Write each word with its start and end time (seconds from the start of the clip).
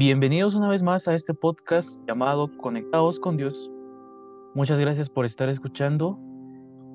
Bienvenidos 0.00 0.54
una 0.54 0.70
vez 0.70 0.82
más 0.82 1.06
a 1.08 1.14
este 1.14 1.34
podcast 1.34 2.02
llamado 2.08 2.48
Conectados 2.56 3.20
con 3.20 3.36
Dios. 3.36 3.70
Muchas 4.54 4.80
gracias 4.80 5.10
por 5.10 5.26
estar 5.26 5.50
escuchando. 5.50 6.18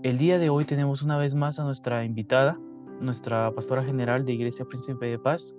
El 0.02 0.18
día 0.18 0.40
de 0.40 0.50
hoy 0.50 0.66
tenemos 0.66 1.04
una 1.04 1.16
vez 1.16 1.36
más 1.36 1.60
a 1.60 1.64
nuestra 1.66 2.04
invitada, 2.04 2.60
nuestra 3.02 3.52
pastora 3.52 3.84
general 3.84 4.26
de 4.26 4.34
Iglesia 4.34 4.66
Príncipe 4.66 5.06
de 5.06 5.20
Paz, 5.20 5.54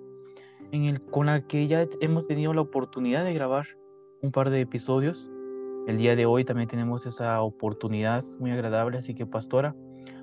con 1.12 1.26
la 1.26 1.46
que 1.46 1.68
ya 1.68 1.86
hemos 2.00 2.26
tenido 2.26 2.52
la 2.52 2.62
oportunidad 2.62 3.22
de 3.22 3.34
grabar 3.34 3.64
un 4.22 4.32
par 4.32 4.50
de 4.50 4.62
episodios. 4.62 5.30
El 5.86 5.98
día 5.98 6.16
de 6.16 6.26
hoy 6.26 6.44
también 6.44 6.68
tenemos 6.68 7.06
esa 7.06 7.40
oportunidad 7.42 8.24
muy 8.40 8.50
agradable, 8.50 8.98
así 8.98 9.14
que 9.14 9.24
pastora, 9.24 9.76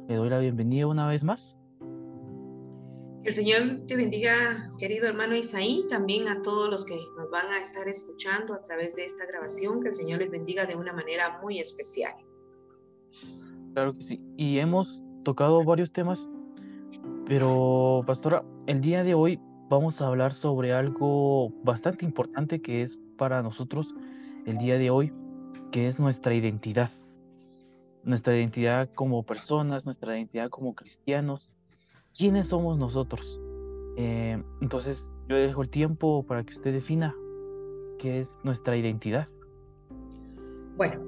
le 0.10 0.16
doy 0.16 0.28
la 0.28 0.40
bienvenida 0.40 0.88
una 0.88 1.08
vez 1.08 1.24
más. 1.24 1.58
El 3.24 3.34
Señor 3.34 3.86
te 3.88 3.96
bendiga, 3.96 4.70
querido 4.78 5.08
hermano 5.08 5.34
Isaí, 5.34 5.86
también 5.88 6.28
a 6.28 6.42
todos 6.42 6.70
los 6.70 6.84
que 6.84 7.00
van 7.34 7.52
a 7.52 7.58
estar 7.58 7.88
escuchando 7.88 8.54
a 8.54 8.62
través 8.62 8.96
de 8.96 9.06
esta 9.06 9.26
grabación, 9.26 9.82
que 9.82 9.90
el 9.90 9.96
Señor 9.96 10.20
les 10.20 10.30
bendiga 10.30 10.66
de 10.66 10.76
una 10.76 10.94
manera 10.94 11.40
muy 11.42 11.60
especial. 11.60 12.14
Claro 13.74 13.92
que 13.94 14.04
sí, 14.04 14.22
y 14.38 14.60
hemos 14.60 15.02
tocado 15.24 15.64
varios 15.64 15.92
temas, 15.92 16.30
pero 17.26 18.04
pastora, 18.06 18.46
el 18.68 18.82
día 18.82 19.04
de 19.04 19.16
hoy 19.16 19.40
vamos 19.68 20.00
a 20.00 20.08
hablar 20.08 20.36
sobre 20.36 20.74
algo 20.74 21.50
bastante 21.64 22.06
importante 22.06 22.62
que 22.62 22.84
es 22.84 23.00
para 23.18 23.42
nosotros 23.42 23.96
el 24.46 24.60
día 24.60 24.78
de 24.78 24.92
hoy, 24.92 25.12
que 25.72 25.88
es 25.88 26.00
nuestra 26.00 26.36
identidad. 26.36 26.92
Nuestra 28.04 28.38
identidad 28.38 28.92
como 28.94 29.24
personas, 29.24 29.86
nuestra 29.86 30.16
identidad 30.16 30.52
como 30.52 30.76
cristianos, 30.76 31.50
quiénes 32.16 32.50
somos 32.50 32.78
nosotros. 32.78 33.40
Eh, 33.98 34.44
entonces 34.62 35.12
yo 35.28 35.36
dejo 35.36 35.64
el 35.64 35.70
tiempo 35.70 36.24
para 36.28 36.44
que 36.44 36.54
usted 36.54 36.74
defina 36.74 37.16
qué 38.04 38.20
es 38.20 38.30
nuestra 38.44 38.76
identidad. 38.76 39.28
Bueno, 40.76 41.02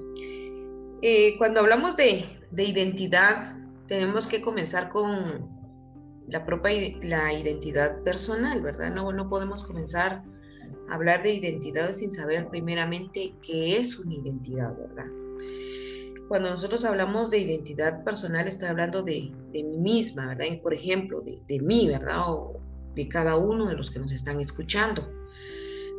eh, 1.02 1.36
cuando 1.36 1.60
hablamos 1.60 1.94
de, 1.96 2.24
identidad, 2.56 3.54
tenemos 3.86 4.26
que 4.26 4.40
comenzar 4.40 4.88
con 4.88 5.46
la 6.26 6.44
propia 6.46 6.96
la 7.02 7.34
identidad 7.34 8.02
personal, 8.02 8.62
¿verdad? 8.62 8.94
No, 8.94 9.12
no 9.12 9.28
podemos 9.28 9.62
comenzar 9.62 10.24
a 10.88 10.94
hablar 10.94 11.22
de 11.22 11.34
identidad 11.34 11.92
sin 11.92 12.10
saber 12.10 12.48
primeramente 12.48 13.34
qué 13.42 13.76
es 13.76 13.98
una 13.98 14.14
identidad, 14.14 14.74
¿verdad? 14.76 15.06
Cuando 16.28 16.50
nosotros 16.50 16.84
hablamos 16.86 17.30
de 17.30 17.38
identidad 17.38 18.02
personal, 18.04 18.48
estoy 18.48 18.68
hablando 18.68 19.02
de, 19.02 19.32
mí 19.52 19.62
misma, 19.62 20.28
¿verdad? 20.28 20.46
Por 20.62 20.72
ejemplo, 20.72 21.20
de, 21.20 21.60
mí, 21.60 21.88
¿verdad? 21.88 22.22
O 22.26 22.58
de 22.94 23.06
cada 23.06 23.36
uno 23.36 23.66
de 23.66 23.76
los 23.76 23.90
que 23.90 23.98
nos 23.98 24.12
están 24.12 24.40
escuchando. 24.40 25.15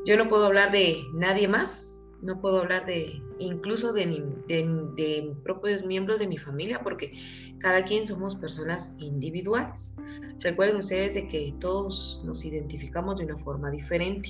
Yo 0.05 0.17
no 0.17 0.29
puedo 0.29 0.45
hablar 0.45 0.71
de 0.71 1.03
nadie 1.13 1.47
más, 1.47 2.01
no 2.21 2.39
puedo 2.41 2.59
hablar 2.59 2.85
de 2.85 3.21
incluso 3.39 3.93
de, 3.93 5.35
propios 5.43 5.83
miembros 5.83 6.19
de 6.19 6.27
mi 6.27 6.37
familia, 6.37 6.81
porque 6.81 7.13
cada 7.59 7.83
quien 7.83 8.05
somos 8.05 8.35
personas 8.35 8.95
individuales. 8.99 9.95
Recuerden 10.39 10.77
ustedes 10.77 11.13
de 11.13 11.27
que 11.27 11.53
todos 11.59 12.23
nos 12.25 12.45
identificamos 12.45 13.17
de 13.17 13.25
una 13.25 13.37
forma 13.37 13.69
diferente. 13.69 14.29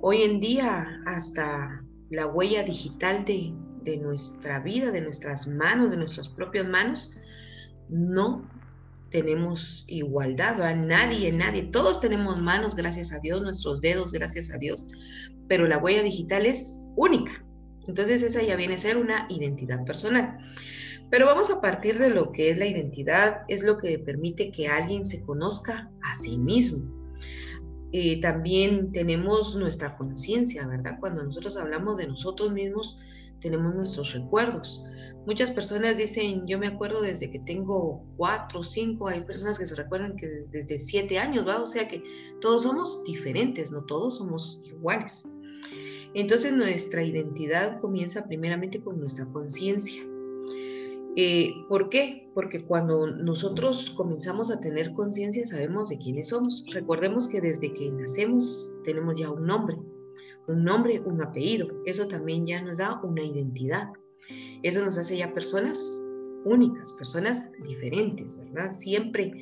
Hoy 0.00 0.22
en 0.22 0.40
día, 0.40 1.02
hasta 1.06 1.82
la 2.10 2.26
huella 2.26 2.62
digital 2.62 3.24
de, 3.24 3.52
de 3.82 3.96
nuestra 3.98 4.60
vida, 4.60 4.90
de 4.90 5.00
nuestras 5.00 5.46
manos, 5.46 5.90
de 5.90 5.96
nuestras 5.96 6.28
propias 6.28 6.68
manos, 6.68 7.16
no 7.88 8.48
tenemos 9.10 9.84
igualdad, 9.88 10.60
a 10.62 10.74
nadie, 10.74 11.32
nadie, 11.32 11.62
todos 11.62 12.00
tenemos 12.00 12.40
manos, 12.40 12.74
gracias 12.74 13.12
a 13.12 13.18
Dios, 13.20 13.42
nuestros 13.42 13.80
dedos, 13.80 14.12
gracias 14.12 14.50
a 14.50 14.58
Dios, 14.58 14.88
pero 15.48 15.66
la 15.66 15.78
huella 15.78 16.02
digital 16.02 16.46
es 16.46 16.86
única. 16.96 17.44
Entonces 17.86 18.22
esa 18.22 18.42
ya 18.42 18.56
viene 18.56 18.74
a 18.74 18.78
ser 18.78 18.96
una 18.96 19.26
identidad 19.30 19.84
personal. 19.84 20.38
Pero 21.08 21.26
vamos 21.26 21.50
a 21.50 21.60
partir 21.60 21.98
de 21.98 22.10
lo 22.10 22.32
que 22.32 22.50
es 22.50 22.58
la 22.58 22.66
identidad, 22.66 23.42
es 23.48 23.62
lo 23.62 23.78
que 23.78 23.98
permite 23.98 24.50
que 24.50 24.66
alguien 24.66 25.04
se 25.04 25.22
conozca 25.22 25.88
a 26.02 26.14
sí 26.16 26.36
mismo. 26.36 26.84
Eh, 27.92 28.20
también 28.20 28.90
tenemos 28.90 29.54
nuestra 29.54 29.96
conciencia, 29.96 30.66
¿verdad? 30.66 30.98
Cuando 30.98 31.22
nosotros 31.22 31.56
hablamos 31.56 31.96
de 31.96 32.08
nosotros 32.08 32.52
mismos, 32.52 32.98
tenemos 33.46 33.76
nuestros 33.76 34.12
recuerdos. 34.12 34.84
Muchas 35.24 35.52
personas 35.52 35.96
dicen, 35.96 36.46
yo 36.48 36.58
me 36.58 36.66
acuerdo 36.66 37.00
desde 37.00 37.30
que 37.30 37.38
tengo 37.38 38.04
cuatro, 38.16 38.64
cinco, 38.64 39.06
hay 39.06 39.20
personas 39.20 39.56
que 39.56 39.66
se 39.66 39.76
recuerdan 39.76 40.16
que 40.16 40.26
desde 40.50 40.80
siete 40.80 41.18
años, 41.18 41.46
¿va? 41.46 41.62
O 41.62 41.66
sea 41.66 41.86
que 41.86 42.02
todos 42.40 42.64
somos 42.64 43.04
diferentes, 43.04 43.70
no 43.70 43.84
todos 43.84 44.16
somos 44.16 44.60
iguales. 44.64 45.28
Entonces 46.14 46.52
nuestra 46.54 47.04
identidad 47.04 47.78
comienza 47.78 48.26
primeramente 48.26 48.80
con 48.80 48.98
nuestra 48.98 49.26
conciencia. 49.26 50.02
Eh, 51.14 51.54
¿Por 51.68 51.88
qué? 51.88 52.28
Porque 52.34 52.64
cuando 52.64 53.06
nosotros 53.06 53.90
comenzamos 53.92 54.50
a 54.50 54.60
tener 54.60 54.92
conciencia 54.92 55.46
sabemos 55.46 55.88
de 55.88 55.98
quiénes 55.98 56.30
somos. 56.30 56.64
Recordemos 56.72 57.28
que 57.28 57.40
desde 57.40 57.72
que 57.72 57.90
nacemos 57.92 58.72
tenemos 58.82 59.14
ya 59.16 59.30
un 59.30 59.46
nombre 59.46 59.76
un 60.48 60.64
nombre, 60.64 61.00
un 61.00 61.22
apellido. 61.22 61.68
Eso 61.84 62.06
también 62.08 62.46
ya 62.46 62.62
nos 62.62 62.78
da 62.78 63.00
una 63.02 63.22
identidad. 63.22 63.88
Eso 64.62 64.84
nos 64.84 64.98
hace 64.98 65.18
ya 65.18 65.32
personas 65.32 66.00
únicas, 66.44 66.92
personas 66.92 67.50
diferentes, 67.66 68.36
¿verdad? 68.38 68.70
Siempre 68.70 69.32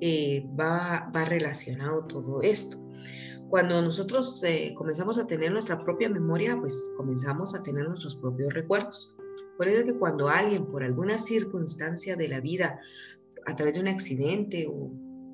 eh, 0.00 0.46
va, 0.58 1.10
va, 1.14 1.24
relacionado 1.24 2.04
todo 2.04 2.42
esto. 2.42 2.78
Cuando 3.48 3.82
nosotros 3.82 4.42
eh, 4.44 4.74
comenzamos 4.76 5.18
a 5.18 5.26
tener 5.26 5.50
nuestra 5.50 5.82
propia 5.82 6.08
memoria, 6.08 6.56
pues 6.60 6.92
comenzamos 6.96 7.54
a 7.54 7.62
tener 7.62 7.88
nuestros 7.88 8.14
propios 8.16 8.54
recuerdos. 8.54 9.14
Por 9.56 9.68
eso 9.68 9.80
es 9.80 9.84
que 9.92 9.98
cuando 9.98 10.28
alguien, 10.28 10.66
por 10.66 10.84
alguna 10.84 11.18
circunstancia 11.18 12.16
de 12.16 12.28
la 12.28 12.40
vida, 12.40 12.78
a 13.46 13.56
través 13.56 13.74
de 13.74 13.80
un 13.80 13.88
accidente 13.88 14.66
o 14.68 14.92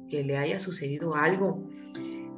que 0.09 0.25
le 0.25 0.37
haya 0.37 0.59
sucedido 0.59 1.15
algo, 1.15 1.69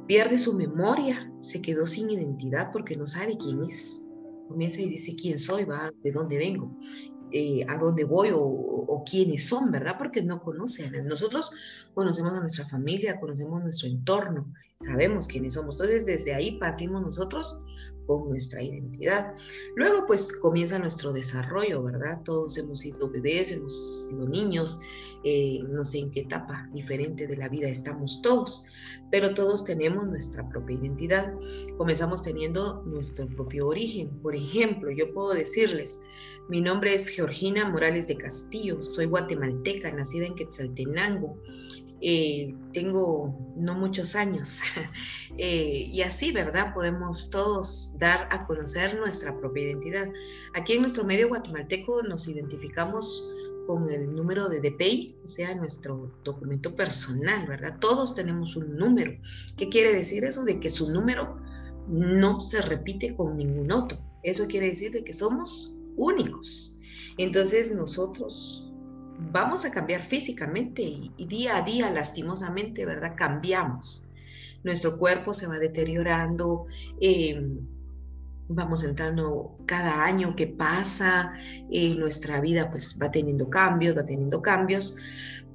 pierde 0.09 0.39
su 0.39 0.55
memoria, 0.55 1.31
se 1.39 1.61
quedó 1.61 1.85
sin 1.85 2.09
identidad 2.09 2.71
porque 2.73 2.97
no 2.97 3.05
sabe 3.05 3.37
quién 3.37 3.61
es. 3.61 4.03
Comienza 4.47 4.81
y 4.81 4.89
dice 4.89 5.15
quién 5.15 5.37
soy, 5.37 5.65
va, 5.65 5.91
de 6.01 6.11
dónde 6.11 6.39
vengo, 6.39 6.75
eh, 7.31 7.63
a 7.69 7.77
dónde 7.77 8.05
voy 8.05 8.31
o, 8.31 8.39
o, 8.39 9.03
quiénes 9.03 9.47
son, 9.47 9.69
¿verdad? 9.69 9.97
Porque 9.99 10.23
no 10.23 10.41
conocen. 10.41 11.07
Nosotros 11.07 11.51
conocemos 11.93 12.33
a 12.33 12.39
nuestra 12.39 12.67
familia, 12.67 13.19
conocemos 13.19 13.61
nuestro 13.61 13.87
entorno, 13.87 14.51
sabemos 14.79 15.27
quiénes 15.27 15.53
somos. 15.53 15.75
Entonces, 15.75 16.07
desde 16.07 16.33
ahí 16.33 16.57
partimos 16.57 17.03
nosotros 17.03 17.61
con 18.09 18.27
nuestra 18.27 18.63
identidad. 18.63 19.35
Luego, 19.75 20.07
pues 20.07 20.33
comienza 20.33 20.79
nuestro 20.79 21.13
desarrollo, 21.13 21.83
¿verdad? 21.83 22.19
Todos 22.25 22.57
hemos 22.57 22.79
sido 22.79 23.07
bebés, 23.07 23.51
hemos 23.51 24.07
sido 24.07 24.27
niños, 24.27 24.79
eh, 25.23 25.59
no 25.69 25.85
sé 25.85 25.99
en 25.99 26.09
qué 26.09 26.21
etapa 26.21 26.67
diferente 26.73 27.27
de 27.27 27.37
la 27.37 27.49
vida 27.49 27.69
estamos 27.69 28.19
todos, 28.23 28.63
pero 29.11 29.35
todos 29.35 29.63
tenemos 29.63 30.07
nuestra 30.07 30.47
propia 30.49 30.77
identidad. 30.77 31.35
Comenzamos 31.77 32.23
teniendo 32.23 32.81
nuestro 32.87 33.27
propio 33.27 33.67
origen. 33.67 34.09
Por 34.23 34.35
ejemplo, 34.35 34.89
yo 34.89 35.13
puedo 35.13 35.35
decirles, 35.35 35.99
mi 36.49 36.61
nombre 36.61 36.95
es 36.95 37.09
Georgina 37.09 37.69
Morales 37.69 38.07
de 38.07 38.17
Castillo, 38.17 38.81
soy 38.81 39.05
guatemalteca, 39.05 39.91
nacida 39.91 40.25
en 40.25 40.33
Quetzaltenango. 40.33 41.37
Eh, 42.01 42.55
tengo 42.73 43.53
no 43.55 43.75
muchos 43.75 44.15
años. 44.15 44.61
Eh, 45.41 45.87
y 45.89 46.01
así, 46.01 46.33
¿verdad? 46.33 46.73
Podemos 46.73 47.29
todos 47.29 47.93
dar 47.97 48.27
a 48.29 48.45
conocer 48.45 48.99
nuestra 48.99 49.39
propia 49.39 49.63
identidad. 49.63 50.09
Aquí 50.53 50.73
en 50.73 50.81
nuestro 50.81 51.05
medio 51.05 51.29
guatemalteco 51.29 52.03
nos 52.03 52.27
identificamos 52.27 53.25
con 53.65 53.89
el 53.89 54.13
número 54.13 54.49
de 54.49 54.59
DPI, 54.59 55.19
o 55.23 55.27
sea, 55.29 55.55
nuestro 55.55 56.11
documento 56.25 56.75
personal, 56.75 57.47
¿verdad? 57.47 57.77
Todos 57.79 58.15
tenemos 58.15 58.57
un 58.57 58.75
número. 58.75 59.13
¿Qué 59.55 59.69
quiere 59.69 59.93
decir 59.93 60.25
eso? 60.25 60.43
De 60.43 60.59
que 60.59 60.69
su 60.69 60.91
número 60.91 61.39
no 61.87 62.41
se 62.41 62.61
repite 62.61 63.15
con 63.15 63.37
ningún 63.37 63.71
otro. 63.71 63.97
Eso 64.23 64.47
quiere 64.47 64.71
decir 64.71 64.91
de 64.91 65.05
que 65.05 65.13
somos 65.13 65.77
únicos. 65.95 66.79
Entonces 67.17 67.71
nosotros 67.73 68.68
vamos 69.19 69.65
a 69.65 69.71
cambiar 69.71 70.01
físicamente 70.01 70.81
y, 70.81 71.25
día 71.25 71.57
a 71.57 71.61
día, 71.61 71.89
lastimosamente, 71.89 72.85
¿verdad? 72.85 73.13
Cambiamos. 73.15 74.11
Nuestro 74.63 74.97
cuerpo 74.97 75.33
se 75.33 75.47
va 75.47 75.57
deteriorando, 75.59 76.65
em, 76.99 77.59
vamos 78.47 78.83
entrando 78.83 79.57
cada 79.65 80.03
año 80.03 80.35
que 80.35 80.47
pasa, 80.47 81.33
eh, 81.69 81.95
nuestra 81.95 82.41
vida 82.41 82.69
pues 82.71 82.97
va 83.01 83.11
teniendo 83.11 83.49
cambios, 83.49 83.95
va 83.95 84.05
teniendo 84.05 84.41
cambios, 84.41 84.97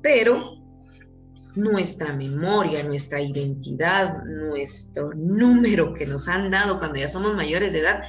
pero 0.00 0.62
nuestra 1.56 2.12
memoria, 2.12 2.82
nuestra 2.84 3.20
identidad, 3.20 4.24
nuestro 4.24 5.12
número 5.14 5.92
que 5.92 6.06
nos 6.06 6.28
han 6.28 6.50
dado 6.50 6.78
cuando 6.78 6.98
ya 6.98 7.08
somos 7.08 7.34
mayores 7.34 7.72
de 7.72 7.80
edad, 7.80 8.02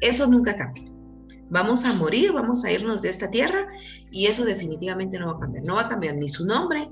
eso 0.00 0.26
nunca 0.26 0.56
cambia 0.56 0.91
vamos 1.52 1.84
a 1.84 1.92
morir, 1.92 2.32
vamos 2.32 2.64
a 2.64 2.72
irnos 2.72 3.02
de 3.02 3.10
esta 3.10 3.30
tierra 3.30 3.68
y 4.10 4.26
eso 4.26 4.44
definitivamente 4.44 5.18
no 5.18 5.26
va 5.26 5.36
a 5.36 5.40
cambiar. 5.40 5.64
No 5.64 5.74
va 5.74 5.82
a 5.82 5.88
cambiar 5.88 6.16
ni 6.16 6.28
su 6.28 6.46
nombre, 6.46 6.88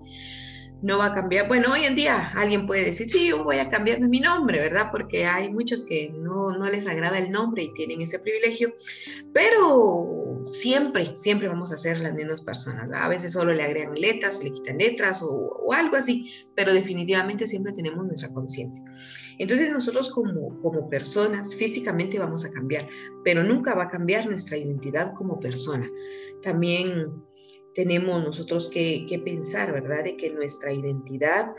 no 0.82 0.98
va 0.98 1.06
a 1.06 1.14
cambiar. 1.14 1.48
Bueno, 1.48 1.72
hoy 1.72 1.84
en 1.84 1.96
día 1.96 2.30
alguien 2.36 2.66
puede 2.66 2.84
decir, 2.84 3.08
sí, 3.08 3.28
yo 3.28 3.42
voy 3.42 3.56
a 3.56 3.70
cambiarme 3.70 4.06
mi 4.06 4.20
nombre, 4.20 4.60
¿verdad? 4.60 4.88
Porque 4.92 5.24
hay 5.24 5.50
muchos 5.50 5.84
que 5.86 6.10
no, 6.10 6.50
no 6.50 6.66
les 6.66 6.86
agrada 6.86 7.18
el 7.18 7.30
nombre 7.30 7.64
y 7.64 7.72
tienen 7.72 8.02
ese 8.02 8.18
privilegio, 8.18 8.74
pero 9.32 10.29
siempre, 10.44 11.16
siempre 11.16 11.48
vamos 11.48 11.72
a 11.72 11.78
ser 11.78 12.00
las 12.00 12.14
mismas 12.14 12.40
personas. 12.40 12.88
A 12.92 13.08
veces 13.08 13.32
solo 13.32 13.52
le 13.52 13.62
agregan 13.62 13.94
letras 13.94 14.42
le 14.42 14.52
quitan 14.52 14.78
letras 14.78 15.22
o, 15.22 15.30
o 15.30 15.72
algo 15.72 15.96
así, 15.96 16.30
pero 16.54 16.72
definitivamente 16.72 17.46
siempre 17.46 17.72
tenemos 17.72 18.06
nuestra 18.06 18.32
conciencia. 18.32 18.82
Entonces 19.38 19.72
nosotros 19.72 20.10
como, 20.10 20.60
como 20.60 20.88
personas 20.88 21.54
físicamente 21.54 22.18
vamos 22.18 22.44
a 22.44 22.50
cambiar, 22.50 22.88
pero 23.24 23.42
nunca 23.42 23.74
va 23.74 23.84
a 23.84 23.88
cambiar 23.88 24.28
nuestra 24.28 24.56
identidad 24.56 25.14
como 25.14 25.40
persona. 25.40 25.90
También 26.42 27.10
tenemos 27.74 28.22
nosotros 28.22 28.68
que, 28.68 29.22
pensar, 29.24 29.72
¿verdad? 29.72 30.04
De 30.04 30.16
que 30.16 30.30
nuestra 30.30 30.72
identidad 30.72 31.54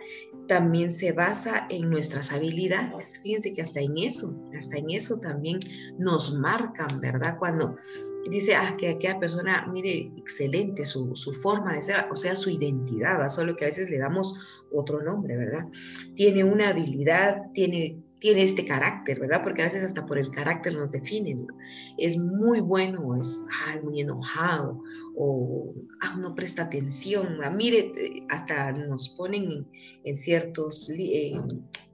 también 0.47 0.91
se 0.91 1.11
basa 1.11 1.67
en 1.69 1.89
nuestras 1.89 2.31
habilidades. 2.31 3.19
Fíjense 3.23 3.53
que 3.53 3.61
hasta 3.61 3.79
en 3.79 3.97
eso, 3.97 4.37
hasta 4.57 4.77
en 4.77 4.89
eso 4.89 5.19
también 5.19 5.59
nos 5.97 6.33
marcan, 6.33 6.99
¿verdad? 6.99 7.37
Cuando 7.39 7.75
dice, 8.29 8.55
ah, 8.55 8.75
que 8.77 8.89
aquella 8.89 9.19
persona, 9.19 9.67
mire, 9.71 10.11
excelente 10.17 10.85
su, 10.85 11.15
su 11.15 11.33
forma 11.33 11.73
de 11.73 11.81
ser, 11.81 12.05
o 12.11 12.15
sea, 12.15 12.35
su 12.35 12.49
identidad, 12.49 13.27
solo 13.29 13.55
que 13.55 13.65
a 13.65 13.67
veces 13.67 13.89
le 13.89 13.97
damos 13.97 14.63
otro 14.71 15.01
nombre, 15.01 15.37
¿verdad? 15.37 15.67
Tiene 16.15 16.43
una 16.43 16.69
habilidad, 16.69 17.51
tiene 17.53 18.00
tiene 18.21 18.43
este 18.43 18.63
carácter, 18.63 19.19
¿verdad? 19.19 19.41
Porque 19.43 19.63
a 19.63 19.65
veces 19.65 19.83
hasta 19.83 20.05
por 20.05 20.19
el 20.19 20.29
carácter 20.29 20.75
nos 20.75 20.91
definen. 20.91 21.47
Es 21.97 22.17
muy 22.17 22.59
bueno, 22.61 23.19
es 23.19 23.41
muy 23.83 23.99
enojado, 23.99 24.79
o 25.15 25.73
ah, 26.01 26.15
no 26.19 26.35
presta 26.35 26.63
atención. 26.63 27.39
Ah, 27.43 27.49
mire, 27.49 28.23
hasta 28.29 28.71
nos 28.73 29.09
ponen 29.09 29.67
en, 30.03 30.15
ciertas 30.15 30.87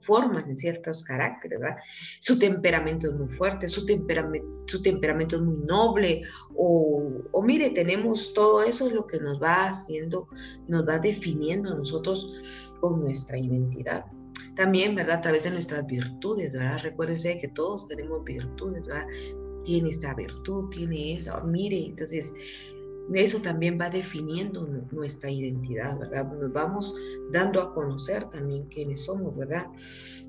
formas, 0.00 0.46
en 0.46 0.56
ciertos 0.56 1.02
caracteres, 1.02 1.60
¿verdad? 1.60 1.78
Su 2.20 2.38
temperamento 2.38 3.08
es 3.08 3.14
muy 3.14 3.28
fuerte, 3.28 3.66
su 3.66 3.86
temperamento, 3.86 4.46
su 4.66 4.82
temperamento 4.82 5.36
es 5.36 5.42
muy 5.42 5.64
noble, 5.64 6.22
o 6.54 7.42
mire, 7.42 7.70
tenemos 7.70 8.34
todo 8.34 8.62
eso 8.62 8.86
es 8.86 8.92
lo 8.92 9.06
que 9.06 9.18
nos 9.18 9.42
va 9.42 9.68
haciendo, 9.68 10.28
nos 10.66 10.86
va 10.86 10.98
definiendo 10.98 11.72
a 11.72 11.76
nosotros 11.76 12.30
con 12.80 13.00
nuestra 13.00 13.38
identidad 13.38 14.04
también, 14.58 14.96
¿verdad? 14.96 15.18
A 15.18 15.20
través 15.20 15.44
de 15.44 15.50
nuestras 15.50 15.86
virtudes, 15.86 16.52
¿verdad? 16.52 16.80
Recuérdese 16.82 17.38
que 17.38 17.46
todos 17.46 17.86
tenemos 17.86 18.24
virtudes, 18.24 18.86
¿verdad? 18.88 19.06
Tiene 19.64 19.90
esta 19.90 20.14
virtud, 20.14 20.68
tiene 20.70 21.14
eso, 21.14 21.40
mire, 21.44 21.86
entonces 21.86 22.34
eso 23.14 23.40
también 23.40 23.78
va 23.80 23.88
definiendo 23.88 24.66
nuestra 24.90 25.30
identidad, 25.30 25.98
¿verdad? 25.98 26.30
Nos 26.32 26.52
vamos 26.52 26.94
dando 27.32 27.62
a 27.62 27.74
conocer 27.74 28.24
también 28.30 28.66
quiénes 28.66 29.04
somos, 29.04 29.36
¿verdad? 29.36 29.66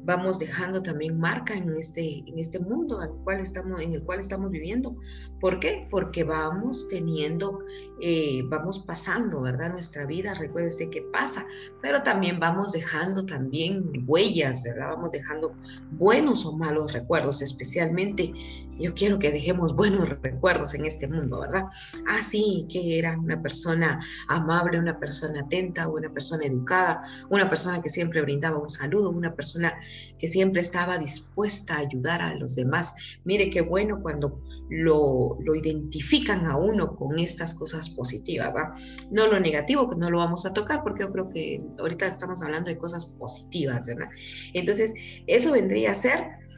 Vamos 0.04 0.40
dejando 0.40 0.82
también 0.82 1.20
marca 1.20 1.54
en 1.56 1.76
este, 1.76 2.24
en 2.26 2.40
este 2.40 2.60
mundo 2.60 3.02
al 3.02 3.14
cual 3.24 3.42
estamos, 3.42 3.82
en 3.82 3.94
el 3.94 4.04
cual 4.04 4.20
estamos 4.20 4.50
viviendo. 4.50 4.96
¿Por 5.42 5.60
qué? 5.60 5.88
Porque 5.90 6.24
vamos 6.24 6.88
teniendo, 6.90 7.60
eh, 8.02 8.44
vamos 8.46 8.80
pasando, 8.80 9.42
¿verdad? 9.42 9.72
Nuestra 9.72 10.06
vida, 10.06 10.34
recuérdese 10.36 10.90
que 10.90 11.02
pasa, 11.14 11.46
pero 11.82 12.02
también 12.04 12.40
vamos 12.40 12.72
dejando 12.72 13.26
también 13.26 13.92
huellas, 14.08 14.64
¿verdad? 14.64 14.92
Vamos 14.92 15.12
dejando 15.12 15.54
buenos 15.92 16.46
o 16.46 16.56
malos 16.56 16.94
recuerdos, 16.94 17.42
especialmente 17.42 18.34
yo 18.80 18.94
quiero 18.94 19.20
que 19.20 19.32
dejemos 19.32 19.76
buenos 19.76 20.08
recuerdos 20.22 20.74
en 20.74 20.86
este 20.86 21.08
mundo, 21.08 21.42
¿verdad? 21.42 21.66
Ah, 22.08 22.24
sí, 22.24 22.66
que 22.70 22.98
era 22.98 23.18
una 23.18 23.42
persona 23.42 24.00
amable, 24.30 24.80
una 24.80 24.98
persona 24.98 25.42
atenta, 25.42 25.90
una 25.90 26.10
persona 26.10 26.46
educada, 26.46 27.04
una 27.30 27.50
persona 27.50 27.82
que 27.82 27.90
siempre 27.90 28.22
brindaba 28.22 28.58
un 28.58 28.70
saludo, 28.70 29.10
una 29.10 29.36
persona 29.36 29.74
que 30.18 30.28
siempre 30.28 30.62
estaba 30.62 30.98
dispuesta 30.98 31.76
a 31.76 31.80
ayudar 31.80 32.22
a 32.22 32.36
los 32.36 32.56
demás. 32.56 32.96
Mire 33.26 33.50
qué 33.50 33.62
bueno 33.62 34.02
cuando 34.02 34.42
lo, 34.70 35.38
lo 35.42 35.56
identifican 35.56 36.46
a 36.46 36.56
uno 36.56 36.96
con 36.96 37.20
estas 37.20 37.54
cosas 37.54 37.90
positivas, 37.90 38.54
¿va? 38.56 38.74
No 39.12 39.28
lo 39.28 39.40
negativo, 39.40 39.90
que 39.90 39.98
no 39.98 40.10
lo 40.10 40.20
vamos 40.20 40.46
a 40.46 40.54
tocar, 40.54 40.84
porque 40.84 41.04
yo 41.04 41.12
creo 41.12 41.30
que 41.30 41.62
ahorita 41.80 42.08
estamos 42.08 42.42
hablando 42.42 42.70
de 42.70 42.78
cosas 42.78 43.06
positivas, 43.06 43.88
¿verdad? 43.88 44.10
Entonces, 44.54 44.94
eso 45.28 45.52
vendría 45.52 45.92
a 45.92 45.96
ser 45.96 46.49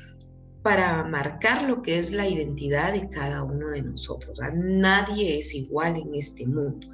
para 0.63 1.04
marcar 1.04 1.63
lo 1.63 1.81
que 1.81 1.98
es 1.98 2.12
la 2.12 2.28
identidad 2.28 2.94
de 2.94 3.10
cada 3.10 3.44
uno 3.44 3.69
de 3.69 3.81
nosotros. 3.81 4.40
Nadie 4.54 5.40
es 5.40 5.54
igual 5.56 5.98
en 5.98 6.13
este 6.16 6.46
mundo. 6.46 6.88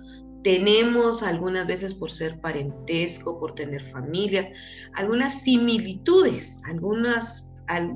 Tenemos 0.44 1.24
algunas 1.24 1.68
veces 1.68 1.94
por 1.94 2.10
ser 2.10 2.40
parentesco, 2.40 3.40
por 3.40 3.56
tener 3.56 3.81
familia, 3.92 4.50
algunas 4.94 5.42
similitudes, 5.42 6.64
algunas 6.66 7.54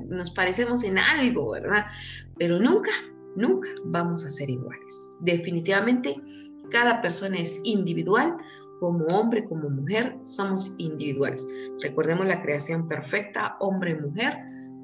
nos 0.08 0.30
parecemos 0.30 0.82
en 0.82 0.98
algo, 0.98 1.52
¿verdad? 1.52 1.86
Pero 2.38 2.58
nunca, 2.60 2.90
nunca 3.36 3.68
vamos 3.86 4.24
a 4.26 4.30
ser 4.30 4.50
iguales. 4.50 5.16
Definitivamente, 5.20 6.20
cada 6.70 7.00
persona 7.00 7.38
es 7.38 7.58
individual, 7.64 8.36
como 8.80 9.06
hombre, 9.06 9.44
como 9.44 9.70
mujer, 9.70 10.18
somos 10.24 10.74
individuales. 10.78 11.46
Recordemos 11.80 12.26
la 12.26 12.42
creación 12.42 12.88
perfecta, 12.88 13.56
hombre-mujer, 13.60 14.34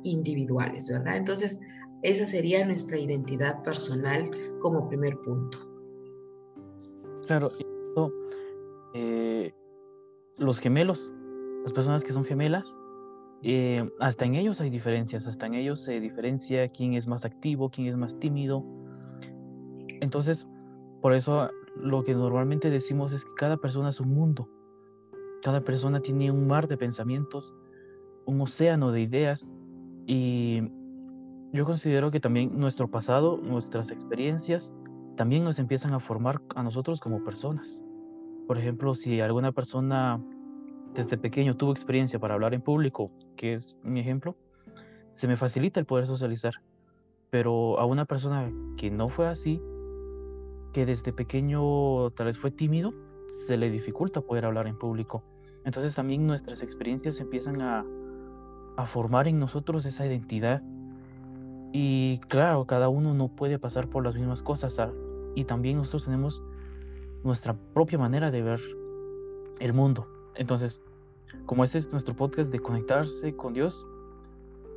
individuales, 0.03 0.89
¿verdad? 0.91 1.17
Entonces, 1.17 1.61
esa 2.03 2.27
sería 2.27 2.65
nuestra 2.65 2.99
identidad 2.99 3.63
personal 3.63 4.31
como 4.61 4.89
primer 4.89 5.17
punto. 5.19 5.59
Claro, 7.27 7.51
eh, 8.95 9.53
los 10.39 10.61
gemelos, 10.61 11.13
las 11.63 11.73
personas 11.73 12.05
que 12.05 12.13
son 12.13 12.25
gemelas, 12.25 12.75
eh, 13.43 13.89
hasta 14.01 14.25
en 14.25 14.35
ellos 14.35 14.61
hay 14.61 14.71
diferencias, 14.71 15.27
hasta 15.27 15.47
en 15.47 15.55
ellos 15.55 15.81
se 15.81 16.01
diferencia 16.01 16.69
quién 16.69 16.95
es 16.95 17.07
más 17.07 17.25
activo, 17.25 17.71
quién 17.71 17.89
es 17.89 17.97
más 17.97 18.19
tímido. 18.19 18.65
Entonces, 20.01 20.47
por 21.03 21.15
eso 21.15 21.51
lo 21.77 22.03
que 22.03 22.15
normalmente 22.15 22.71
decimos 22.71 23.13
es 23.13 23.25
que 23.25 23.35
cada 23.37 23.57
persona 23.57 23.91
es 23.91 24.01
un 24.01 24.15
mundo, 24.15 24.49
cada 25.43 25.61
persona 25.61 26.01
tiene 26.01 26.31
un 26.31 26.47
mar 26.47 26.67
de 26.67 26.77
pensamientos, 26.77 27.55
un 28.27 28.41
océano 28.41 28.91
de 28.91 29.03
ideas 29.03 29.53
y 30.09 30.63
yo 31.53 31.67
considero 31.67 32.11
que 32.11 32.19
también 32.19 32.59
nuestro 32.59 32.89
pasado, 32.89 33.37
nuestras 33.37 33.91
experiencias, 33.91 34.73
también 35.17 35.45
nos 35.45 35.59
empiezan 35.59 35.93
a 35.93 36.01
formar 36.01 36.41
a 36.57 36.63
nosotros 36.63 36.99
como 36.99 37.23
personas. 37.23 37.83
Por 38.47 38.57
ejemplo, 38.57 38.95
si 38.95 39.21
alguna 39.21 39.53
persona 39.53 40.19
desde 40.95 41.19
pequeño 41.19 41.59
tuvo 41.59 41.73
experiencia 41.73 42.19
para 42.19 42.33
hablar 42.33 42.55
en 42.55 42.63
público, 42.63 43.11
que 43.37 43.53
es 43.53 43.77
mi 43.83 44.01
ejemplo, 44.01 44.35
se 45.13 45.29
me 45.29 45.37
facilita 45.37 45.79
el 45.79 45.85
poder 45.85 46.07
socializar. 46.07 46.55
Pero 47.29 47.79
a 47.79 47.85
una 47.85 48.07
persona 48.07 48.51
que 48.79 48.91
no 48.91 49.11
fue 49.11 49.27
así, 49.27 49.61
que 50.73 50.87
desde 50.87 51.13
pequeño 51.13 52.13
tal 52.13 52.27
vez 52.27 52.39
fue 52.39 52.51
tímido, 52.51 52.95
se 53.47 53.59
le 53.59 53.71
dificulta 53.71 54.23
poder 54.23 54.47
hablar 54.47 54.67
en 54.69 54.79
público. 54.79 55.23
Entonces 55.67 55.95
también 55.95 56.27
nuestras 56.27 56.63
experiencias 56.63 57.21
empiezan 57.21 57.61
a, 57.61 57.85
a 58.79 58.87
formar 58.87 59.27
en 59.27 59.41
nosotros 59.41 59.85
esa 59.87 60.07
identidad. 60.07 60.63
Y 61.73 62.21
claro, 62.29 62.65
cada 62.65 62.89
uno 62.89 63.13
no 63.13 63.27
puede 63.27 63.59
pasar 63.59 63.89
por 63.89 64.05
las 64.05 64.15
mismas 64.15 64.41
cosas 64.41 64.81
y 65.35 65.45
también 65.45 65.79
nosotros 65.79 66.05
tenemos 66.05 66.41
nuestra 67.25 67.55
propia 67.75 67.99
manera 67.99 68.31
de 68.31 68.41
ver 68.41 68.61
el 69.59 69.73
mundo. 69.73 70.07
Entonces, 70.37 70.81
como 71.45 71.65
este 71.65 71.79
es 71.79 71.91
nuestro 71.91 72.15
podcast 72.15 72.53
de 72.53 72.61
conectarse 72.61 73.35
con 73.35 73.53
Dios, 73.53 73.85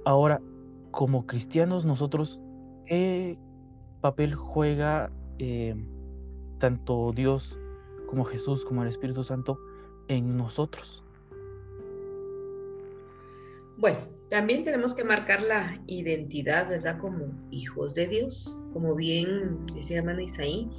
ahora, 0.03 0.41
como 0.89 1.27
cristianos, 1.27 1.85
nosotros, 1.85 2.39
¿qué 2.87 3.37
papel 4.01 4.33
juega 4.33 5.11
eh, 5.37 5.75
tanto 6.57 7.11
Dios 7.13 7.55
como 8.09 8.25
Jesús, 8.25 8.65
como 8.65 8.81
el 8.81 8.89
Espíritu 8.89 9.23
Santo 9.23 9.59
en 10.07 10.37
nosotros? 10.37 11.03
Bueno, 13.81 13.97
también 14.29 14.63
tenemos 14.63 14.93
que 14.93 15.03
marcar 15.03 15.41
la 15.41 15.81
identidad, 15.87 16.69
¿verdad? 16.69 16.99
Como 16.99 17.33
hijos 17.49 17.95
de 17.95 18.05
Dios. 18.05 18.59
Como 18.73 18.93
bien 18.93 19.65
decía 19.73 19.97
hermana 19.97 20.21
Isaí, 20.21 20.69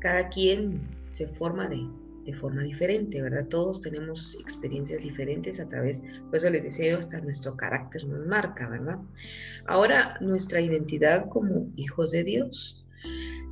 cada 0.00 0.28
quien 0.28 0.82
se 1.10 1.26
forma 1.26 1.66
de, 1.66 1.88
forma 2.38 2.62
diferente, 2.62 3.22
¿verdad? 3.22 3.46
Todos 3.48 3.80
tenemos 3.80 4.36
experiencias 4.38 5.00
diferentes 5.00 5.58
a 5.58 5.68
través, 5.68 6.00
por 6.26 6.36
eso 6.36 6.50
les 6.50 6.78
yo, 6.78 6.98
hasta 6.98 7.20
nuestro 7.22 7.56
carácter 7.56 8.04
nos 8.04 8.24
marca, 8.26 8.68
¿verdad? 8.68 8.98
Ahora, 9.66 10.18
nuestra 10.20 10.60
identidad 10.60 11.26
como 11.30 11.72
hijos 11.76 12.10
de 12.10 12.22
Dios. 12.22 12.86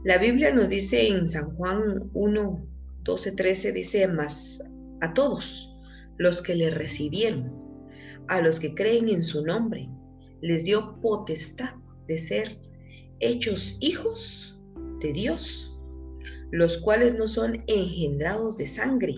La 0.05 0.19
Biblia 0.19 0.53
nos 0.53 0.69
dice 0.69 1.09
en 1.09 1.27
San 1.27 1.57
Juan 1.57 2.11
1, 2.13 2.67
12, 3.03 3.33
13, 3.33 3.73
dice, 3.73 4.07
más 4.07 4.63
a 5.01 5.15
todos 5.15 5.75
los 6.19 6.43
que 6.43 6.55
le 6.55 6.69
recibieron 6.69 7.68
a 8.28 8.40
los 8.40 8.61
que 8.61 8.75
creen 8.75 9.08
en 9.08 9.23
su 9.23 9.44
nombre, 9.44 9.88
les 10.40 10.64
dio 10.64 11.00
potestad 11.00 11.75
de 12.06 12.18
ser 12.18 12.61
hechos 13.20 13.76
hijos 13.80 14.61
de 15.00 15.12
Dios, 15.12 15.78
los 16.50 16.78
cuales 16.78 17.16
no 17.16 17.28
son 17.28 17.62
engendrados 17.66 18.56
de 18.56 18.66
sangre, 18.66 19.14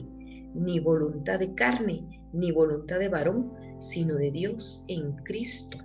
ni 0.55 0.81
voluntad 0.81 1.39
de 1.39 1.55
carne, 1.55 2.05
ni 2.33 2.51
voluntad 2.51 2.99
de 2.99 3.09
varón, 3.09 3.53
sino 3.79 4.17
de 4.17 4.31
Dios 4.31 4.85
en 4.89 5.13
Cristo. 5.25 5.79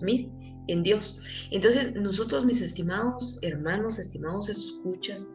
Mire, 0.00 0.30
en 0.68 0.82
Dios. 0.82 1.20
Entonces, 1.50 1.94
nosotros, 1.94 2.44
mis 2.44 2.60
estimados 2.60 3.38
hermanos, 3.42 3.98
estimados 3.98 4.48
escuchas, 4.48 5.26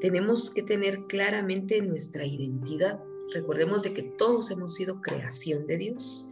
tenemos 0.00 0.50
que 0.50 0.62
tener 0.62 0.98
claramente 1.06 1.80
nuestra 1.80 2.26
identidad. 2.26 3.00
Recordemos 3.32 3.82
de 3.82 3.92
que 3.94 4.02
todos 4.02 4.50
hemos 4.50 4.74
sido 4.74 5.00
creación 5.00 5.66
de 5.66 5.78
Dios, 5.78 6.30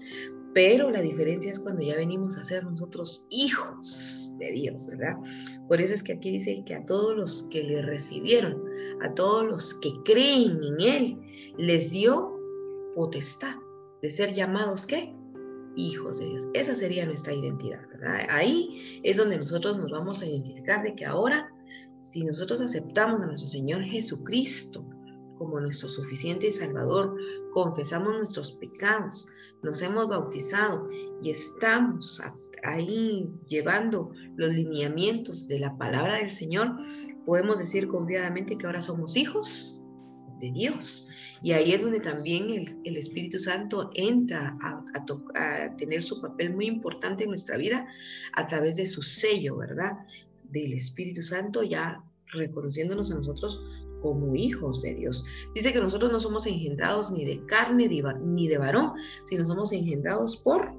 pero 0.52 0.90
la 0.90 1.00
diferencia 1.00 1.50
es 1.50 1.60
cuando 1.60 1.82
ya 1.82 1.96
venimos 1.96 2.36
a 2.36 2.42
ser 2.42 2.64
nosotros 2.64 3.26
hijos 3.30 4.32
de 4.38 4.50
Dios, 4.50 4.86
¿verdad? 4.88 5.16
Por 5.68 5.80
eso 5.80 5.94
es 5.94 6.02
que 6.02 6.14
aquí 6.14 6.30
dice 6.30 6.62
que 6.66 6.74
a 6.74 6.84
todos 6.86 7.16
los 7.16 7.42
que 7.44 7.62
le 7.62 7.82
recibieron, 7.82 8.60
a 9.02 9.14
todos 9.14 9.46
los 9.46 9.74
que 9.74 9.92
creen 10.04 10.60
en 10.62 10.80
Él, 10.80 11.18
les 11.56 11.90
dio 11.90 12.36
potestad 12.94 13.54
de 14.02 14.10
ser 14.10 14.32
llamados, 14.32 14.86
¿qué? 14.86 15.14
Hijos 15.76 16.18
de 16.18 16.26
Dios. 16.26 16.46
Esa 16.54 16.74
sería 16.74 17.06
nuestra 17.06 17.32
identidad, 17.32 17.86
¿verdad? 17.88 18.26
Ahí 18.30 19.00
es 19.04 19.16
donde 19.16 19.38
nosotros 19.38 19.78
nos 19.78 19.90
vamos 19.92 20.20
a 20.20 20.26
identificar 20.26 20.82
de 20.82 20.96
que 20.96 21.06
ahora, 21.06 21.48
si 22.00 22.24
nosotros 22.24 22.60
aceptamos 22.60 23.20
a 23.20 23.26
nuestro 23.26 23.48
Señor 23.48 23.84
Jesucristo, 23.84 24.84
como 25.40 25.58
nuestro 25.58 25.88
suficiente 25.88 26.52
Salvador, 26.52 27.16
confesamos 27.54 28.14
nuestros 28.14 28.52
pecados, 28.52 29.26
nos 29.62 29.80
hemos 29.80 30.06
bautizado 30.06 30.86
y 31.22 31.30
estamos 31.30 32.22
ahí 32.62 33.26
llevando 33.48 34.12
los 34.36 34.52
lineamientos 34.52 35.48
de 35.48 35.60
la 35.60 35.74
palabra 35.78 36.16
del 36.16 36.30
Señor, 36.30 36.76
podemos 37.24 37.58
decir 37.58 37.88
confiadamente 37.88 38.58
que 38.58 38.66
ahora 38.66 38.82
somos 38.82 39.16
hijos 39.16 39.80
de 40.40 40.52
Dios. 40.52 41.08
Y 41.42 41.52
ahí 41.52 41.72
es 41.72 41.80
donde 41.80 42.00
también 42.00 42.66
el, 42.84 42.96
Espíritu 42.98 43.38
Santo 43.38 43.90
entra 43.94 44.58
a, 44.60 44.84
a, 45.36 45.76
tener 45.76 46.02
su 46.02 46.20
papel 46.20 46.54
muy 46.54 46.66
importante 46.66 47.24
en 47.24 47.30
nuestra 47.30 47.56
vida 47.56 47.86
a 48.34 48.46
través 48.46 48.76
de 48.76 48.84
su 48.84 49.00
sello, 49.00 49.56
¿verdad? 49.56 49.92
Del 50.50 50.74
Espíritu 50.74 51.22
Santo 51.22 51.62
ya 51.62 52.04
reconociéndonos 52.34 53.10
a 53.10 53.14
nosotros 53.14 53.64
como 54.00 54.34
hijos 54.34 54.82
de 54.82 54.94
Dios. 54.94 55.24
Dice 55.54 55.72
que 55.72 55.80
nosotros 55.80 56.12
no 56.12 56.20
somos 56.20 56.46
engendrados 56.46 57.10
ni 57.10 57.24
de 57.24 57.44
carne 57.46 57.88
ni 57.88 58.48
de 58.48 58.58
varón, 58.58 58.92
sino 59.28 59.44
somos 59.44 59.72
engendrados 59.72 60.36
por 60.36 60.72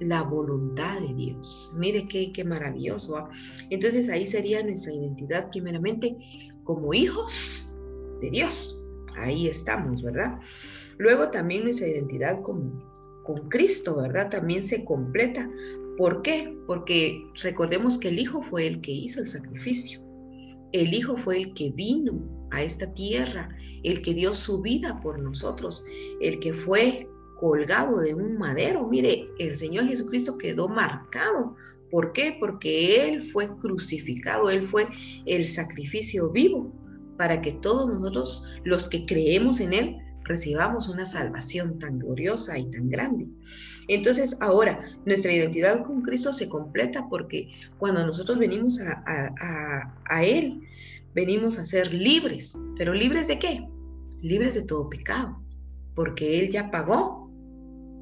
la 0.00 0.22
voluntad 0.22 1.00
de 1.00 1.14
Dios. 1.14 1.74
Mire 1.78 2.06
qué, 2.06 2.32
qué 2.32 2.44
maravilloso. 2.44 3.16
¿ah? 3.16 3.30
Entonces 3.70 4.08
ahí 4.08 4.26
sería 4.26 4.62
nuestra 4.62 4.92
identidad 4.92 5.48
primeramente 5.50 6.16
como 6.64 6.94
hijos 6.94 7.72
de 8.20 8.30
Dios. 8.30 8.78
Ahí 9.16 9.46
estamos, 9.46 10.02
¿verdad? 10.02 10.38
Luego 10.98 11.30
también 11.30 11.64
nuestra 11.64 11.86
identidad 11.86 12.40
con, 12.42 12.82
con 13.24 13.48
Cristo, 13.48 13.96
¿verdad? 13.96 14.30
También 14.30 14.64
se 14.64 14.84
completa. 14.84 15.48
¿Por 15.98 16.22
qué? 16.22 16.56
Porque 16.66 17.22
recordemos 17.42 17.98
que 17.98 18.08
el 18.08 18.18
Hijo 18.18 18.42
fue 18.42 18.66
el 18.66 18.80
que 18.80 18.92
hizo 18.92 19.20
el 19.20 19.28
sacrificio. 19.28 20.00
El 20.72 20.94
Hijo 20.94 21.16
fue 21.16 21.38
el 21.38 21.54
que 21.54 21.70
vino 21.70 22.41
a 22.52 22.62
esta 22.62 22.92
tierra, 22.92 23.48
el 23.82 24.02
que 24.02 24.14
dio 24.14 24.34
su 24.34 24.60
vida 24.60 25.00
por 25.00 25.18
nosotros, 25.18 25.84
el 26.20 26.38
que 26.40 26.52
fue 26.52 27.08
colgado 27.40 27.98
de 28.00 28.14
un 28.14 28.38
madero. 28.38 28.86
Mire, 28.86 29.28
el 29.38 29.56
Señor 29.56 29.86
Jesucristo 29.86 30.38
quedó 30.38 30.68
marcado. 30.68 31.56
¿Por 31.90 32.12
qué? 32.12 32.36
Porque 32.38 33.08
Él 33.08 33.22
fue 33.22 33.48
crucificado, 33.58 34.48
Él 34.48 34.62
fue 34.62 34.86
el 35.26 35.46
sacrificio 35.46 36.30
vivo 36.30 36.72
para 37.18 37.40
que 37.42 37.52
todos 37.52 37.88
nosotros, 37.88 38.44
los 38.64 38.88
que 38.88 39.04
creemos 39.04 39.60
en 39.60 39.72
Él, 39.74 39.96
recibamos 40.24 40.88
una 40.88 41.06
salvación 41.06 41.78
tan 41.78 41.98
gloriosa 41.98 42.58
y 42.58 42.70
tan 42.70 42.88
grande. 42.88 43.28
Entonces, 43.88 44.36
ahora, 44.40 44.80
nuestra 45.04 45.32
identidad 45.32 45.84
con 45.84 46.02
Cristo 46.02 46.32
se 46.32 46.48
completa 46.48 47.06
porque 47.08 47.48
cuando 47.78 48.06
nosotros 48.06 48.38
venimos 48.38 48.80
a, 48.80 49.92
a, 50.08 50.24
Él, 50.24 50.60
venimos 51.14 51.58
a 51.58 51.64
ser 51.64 51.92
libres. 51.92 52.56
¿Pero 52.76 52.94
libres 52.94 53.28
de 53.28 53.38
qué? 53.38 53.68
Libres 54.22 54.54
de 54.54 54.62
todo 54.62 54.88
pecado, 54.88 55.42
porque 55.94 56.40
Él 56.40 56.50
ya 56.50 56.70
pagó 56.70 57.30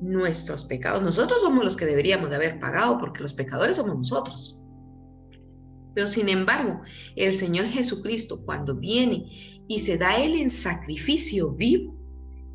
nuestros 0.00 0.64
pecados. 0.64 1.02
Nosotros 1.02 1.40
somos 1.40 1.64
los 1.64 1.76
que 1.76 1.86
deberíamos 1.86 2.30
de 2.30 2.36
haber 2.36 2.60
pagado, 2.60 2.98
porque 2.98 3.22
los 3.22 3.32
pecadores 3.32 3.76
somos 3.76 3.96
nosotros. 3.96 4.56
Pero 5.94 6.06
sin 6.06 6.28
embargo, 6.28 6.80
el 7.16 7.32
Señor 7.32 7.66
Jesucristo, 7.66 8.44
cuando 8.44 8.74
viene 8.74 9.64
y 9.68 9.80
se 9.80 9.98
da 9.98 10.16
Él 10.22 10.34
en 10.34 10.50
sacrificio 10.50 11.50
vivo, 11.52 11.99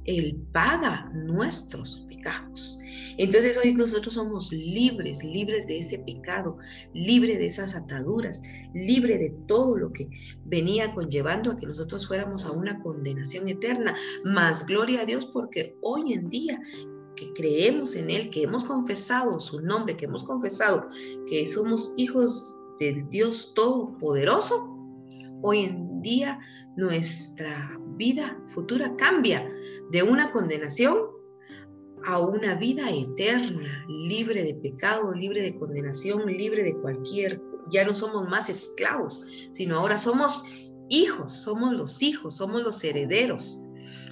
Él 0.05 0.37
paga 0.51 1.11
nuestros 1.13 2.05
pecados. 2.07 2.79
Entonces 3.17 3.57
hoy 3.57 3.73
nosotros 3.73 4.15
somos 4.15 4.51
libres, 4.51 5.23
libres 5.23 5.67
de 5.67 5.79
ese 5.79 5.99
pecado, 5.99 6.57
libres 6.93 7.37
de 7.37 7.45
esas 7.45 7.75
ataduras, 7.75 8.41
libres 8.73 9.19
de 9.19 9.29
todo 9.47 9.77
lo 9.77 9.91
que 9.93 10.07
venía 10.45 10.93
conllevando 10.93 11.51
a 11.51 11.57
que 11.57 11.65
nosotros 11.65 12.07
fuéramos 12.07 12.45
a 12.45 12.51
una 12.51 12.81
condenación 12.81 13.47
eterna. 13.47 13.95
Más 14.23 14.65
gloria 14.65 15.01
a 15.01 15.05
Dios 15.05 15.25
porque 15.25 15.77
hoy 15.81 16.13
en 16.13 16.29
día 16.29 16.59
que 17.15 17.31
creemos 17.33 17.95
en 17.95 18.09
Él, 18.09 18.29
que 18.29 18.43
hemos 18.43 18.65
confesado 18.65 19.39
su 19.39 19.61
nombre, 19.61 19.95
que 19.95 20.05
hemos 20.05 20.23
confesado 20.23 20.87
que 21.27 21.45
somos 21.45 21.93
hijos 21.97 22.55
del 22.79 23.07
Dios 23.09 23.53
Todopoderoso, 23.53 24.69
hoy 25.41 25.65
en 25.65 26.01
día 26.01 26.39
nuestra 26.75 27.79
vida 27.95 28.37
futura 28.47 28.95
cambia 28.97 29.49
de 29.91 30.03
una 30.03 30.31
condenación 30.31 30.97
a 32.05 32.19
una 32.19 32.55
vida 32.55 32.89
eterna, 32.89 33.85
libre 33.87 34.43
de 34.43 34.53
pecado, 34.55 35.13
libre 35.13 35.41
de 35.41 35.55
condenación, 35.55 36.25
libre 36.27 36.63
de 36.63 36.75
cualquier, 36.77 37.41
ya 37.71 37.83
no 37.83 37.95
somos 37.95 38.29
más 38.29 38.49
esclavos, 38.49 39.23
sino 39.51 39.77
ahora 39.79 39.97
somos 39.97 40.45
hijos, 40.89 41.33
somos 41.33 41.75
los 41.75 42.01
hijos, 42.01 42.37
somos 42.37 42.63
los 42.63 42.83
herederos. 42.83 43.59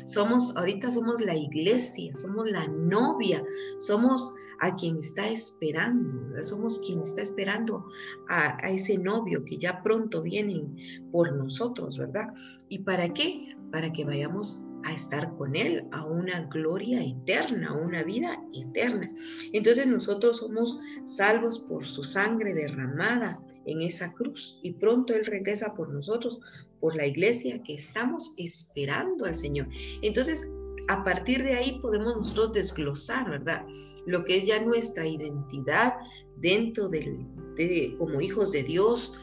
Somos, 0.06 0.56
ahorita 0.58 0.92
somos 0.92 1.22
la 1.22 1.34
iglesia, 1.34 2.14
somos 2.16 2.50
la 2.50 2.68
novia, 2.68 3.42
somos 3.80 4.34
a 4.60 4.76
quien 4.76 4.98
está 4.98 5.30
esperando, 5.30 6.44
somos 6.44 6.80
quien 6.80 7.00
está 7.00 7.22
esperando 7.22 7.86
a, 8.28 8.58
a, 8.66 8.70
ese 8.70 8.98
novio 8.98 9.46
que 9.46 9.58
ya 9.58 9.82
pronto 9.82 10.22
viene 10.22 10.66
por 11.12 11.34
nosotros, 11.34 11.98
¿verdad? 11.98 12.34
¿Y 12.68 12.80
para 12.80 13.14
qué? 13.14 13.56
Para 13.74 13.92
que 13.92 14.06
vayamos 14.06 14.62
a 14.84 14.94
estar 14.94 15.36
con 15.36 15.56
Él, 15.56 15.86
a 15.92 16.06
una 16.06 16.42
gloria 16.46 17.04
eterna, 17.04 17.70
a 17.70 17.74
una 17.74 18.04
vida 18.04 18.40
eterna. 18.54 19.08
Entonces 19.52 19.88
nosotros 19.88 20.38
somos 20.38 20.80
salvos 21.06 21.60
por 21.60 21.86
su 21.86 22.04
sangre 22.04 22.54
derramada 22.54 23.42
en 23.66 23.82
esa 23.82 24.14
cruz 24.14 24.60
y 24.62 24.74
pronto 24.74 25.14
Él 25.14 25.26
regresa 25.26 25.74
por 25.74 25.90
nosotros, 25.90 26.40
por 26.80 26.96
la 26.96 27.08
iglesia 27.08 27.62
que 27.64 27.76
estamos 27.76 28.34
esperando 28.38 29.26
al 29.26 29.36
Señor. 29.36 29.68
Entonces, 30.02 30.48
a 30.90 31.04
partir 31.04 31.44
de 31.44 31.54
ahí 31.54 31.80
podemos 31.80 32.18
nosotros 32.18 32.54
desglosar, 32.54 33.30
¿verdad? 33.30 33.66
Lo 34.06 34.26
que 34.26 34.38
es 34.38 34.46
ya 34.46 34.60
nuestra 34.60 35.08
identidad 35.08 35.94
dentro 36.38 36.90
del, 36.90 37.26
de, 37.56 37.96
como 37.98 38.20
hijos 38.22 38.52
de 38.52 38.64
Dios, 38.64 39.18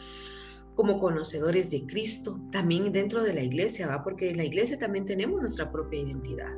como 0.80 0.98
conocedores 0.98 1.70
de 1.70 1.84
Cristo, 1.84 2.40
también 2.52 2.90
dentro 2.90 3.22
de 3.22 3.34
la 3.34 3.42
iglesia, 3.42 3.86
¿va? 3.86 4.02
Porque 4.02 4.30
en 4.30 4.38
la 4.38 4.44
iglesia 4.44 4.78
también 4.78 5.04
tenemos 5.04 5.38
nuestra 5.38 5.70
propia 5.70 6.00
identidad. 6.00 6.54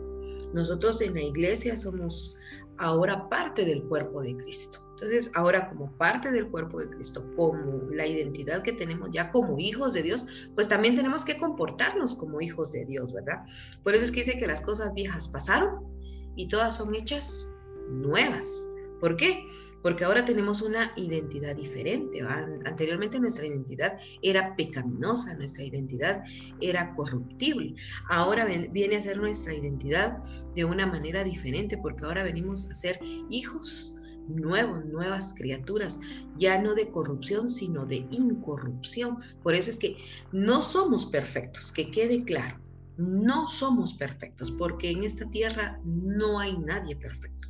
Nosotros 0.55 1.01
en 1.01 1.15
la 1.15 1.23
iglesia 1.23 1.77
somos 1.77 2.37
ahora 2.79 3.29
parte 3.29 3.65
del 3.65 3.83
cuerpo 3.83 4.23
de 4.23 4.37
Cristo. 4.37 4.79
Entonces, 4.93 5.29
ahora 5.35 5.69
como 5.69 5.91
parte 5.99 6.31
del 6.31 6.49
cuerpo 6.49 6.79
de 6.79 6.89
Cristo, 6.91 7.27
como 7.35 7.91
la 7.91 8.07
identidad 8.07 8.63
que 8.63 8.73
tenemos 8.73 9.09
ya 9.11 9.33
como 9.33 9.59
hijos 9.59 9.93
de 9.93 10.05
Dios, 10.05 10.25
pues 10.55 10.69
también 10.69 10.95
tenemos 10.95 11.25
que 11.25 11.37
comportarnos 11.37 12.15
como 12.15 12.41
hijos 12.41 12.71
de 12.71 12.85
Dios, 12.85 13.13
¿verdad? 13.13 13.45
Por 13.83 13.97
eso 13.97 14.05
es 14.05 14.13
que 14.13 14.21
dice 14.21 14.39
que 14.39 14.47
las 14.47 14.61
cosas 14.61 14.95
viejas 14.95 15.27
pasaron 15.27 15.85
y 16.37 16.47
todas 16.47 16.77
son 16.77 16.95
hechas 16.95 17.51
nuevas. 17.91 18.65
¿Por 19.01 19.17
qué? 19.17 19.45
Porque 19.83 20.05
ahora 20.05 20.25
tenemos 20.25 20.63
una 20.63 20.93
identidad 20.97 21.57
diferente. 21.57 22.23
Anteriormente 22.65 23.19
nuestra 23.19 23.47
identidad 23.47 23.99
era 24.23 24.55
pecaminosa, 24.57 25.35
nuestra 25.35 25.65
identidad 25.65 26.23
era 26.61 26.95
corruptible. 26.95 27.75
Ahora 28.09 28.45
viene 28.45 28.97
a 28.97 29.03
ser 29.03 29.17
nuestra 29.19 29.55
identidad 29.55 30.19
de 30.55 30.65
una 30.65 30.87
manera 30.87 31.25
diferente, 31.25 31.77
porque 31.77 32.05
ahora 32.05 32.23
venimos 32.23 32.71
a 32.71 32.75
ser 32.75 32.99
hijos 33.29 33.97
nuevos, 34.29 34.85
nuevas 34.85 35.35
criaturas, 35.35 35.99
ya 36.39 36.61
no 36.61 36.75
de 36.75 36.91
corrupción, 36.91 37.49
sino 37.49 37.87
de 37.87 38.07
incorrupción. 38.11 39.19
Por 39.43 39.55
eso 39.55 39.71
es 39.71 39.79
que 39.79 39.97
no 40.31 40.63
somos 40.63 41.07
perfectos, 41.07 41.73
que 41.73 41.91
quede 41.91 42.25
claro, 42.25 42.61
no 42.97 43.49
somos 43.49 43.95
perfectos, 43.95 44.51
porque 44.53 44.91
en 44.91 45.03
esta 45.03 45.29
tierra 45.31 45.81
no 45.85 46.39
hay 46.39 46.57
nadie 46.59 46.95
perfecto. 46.97 47.42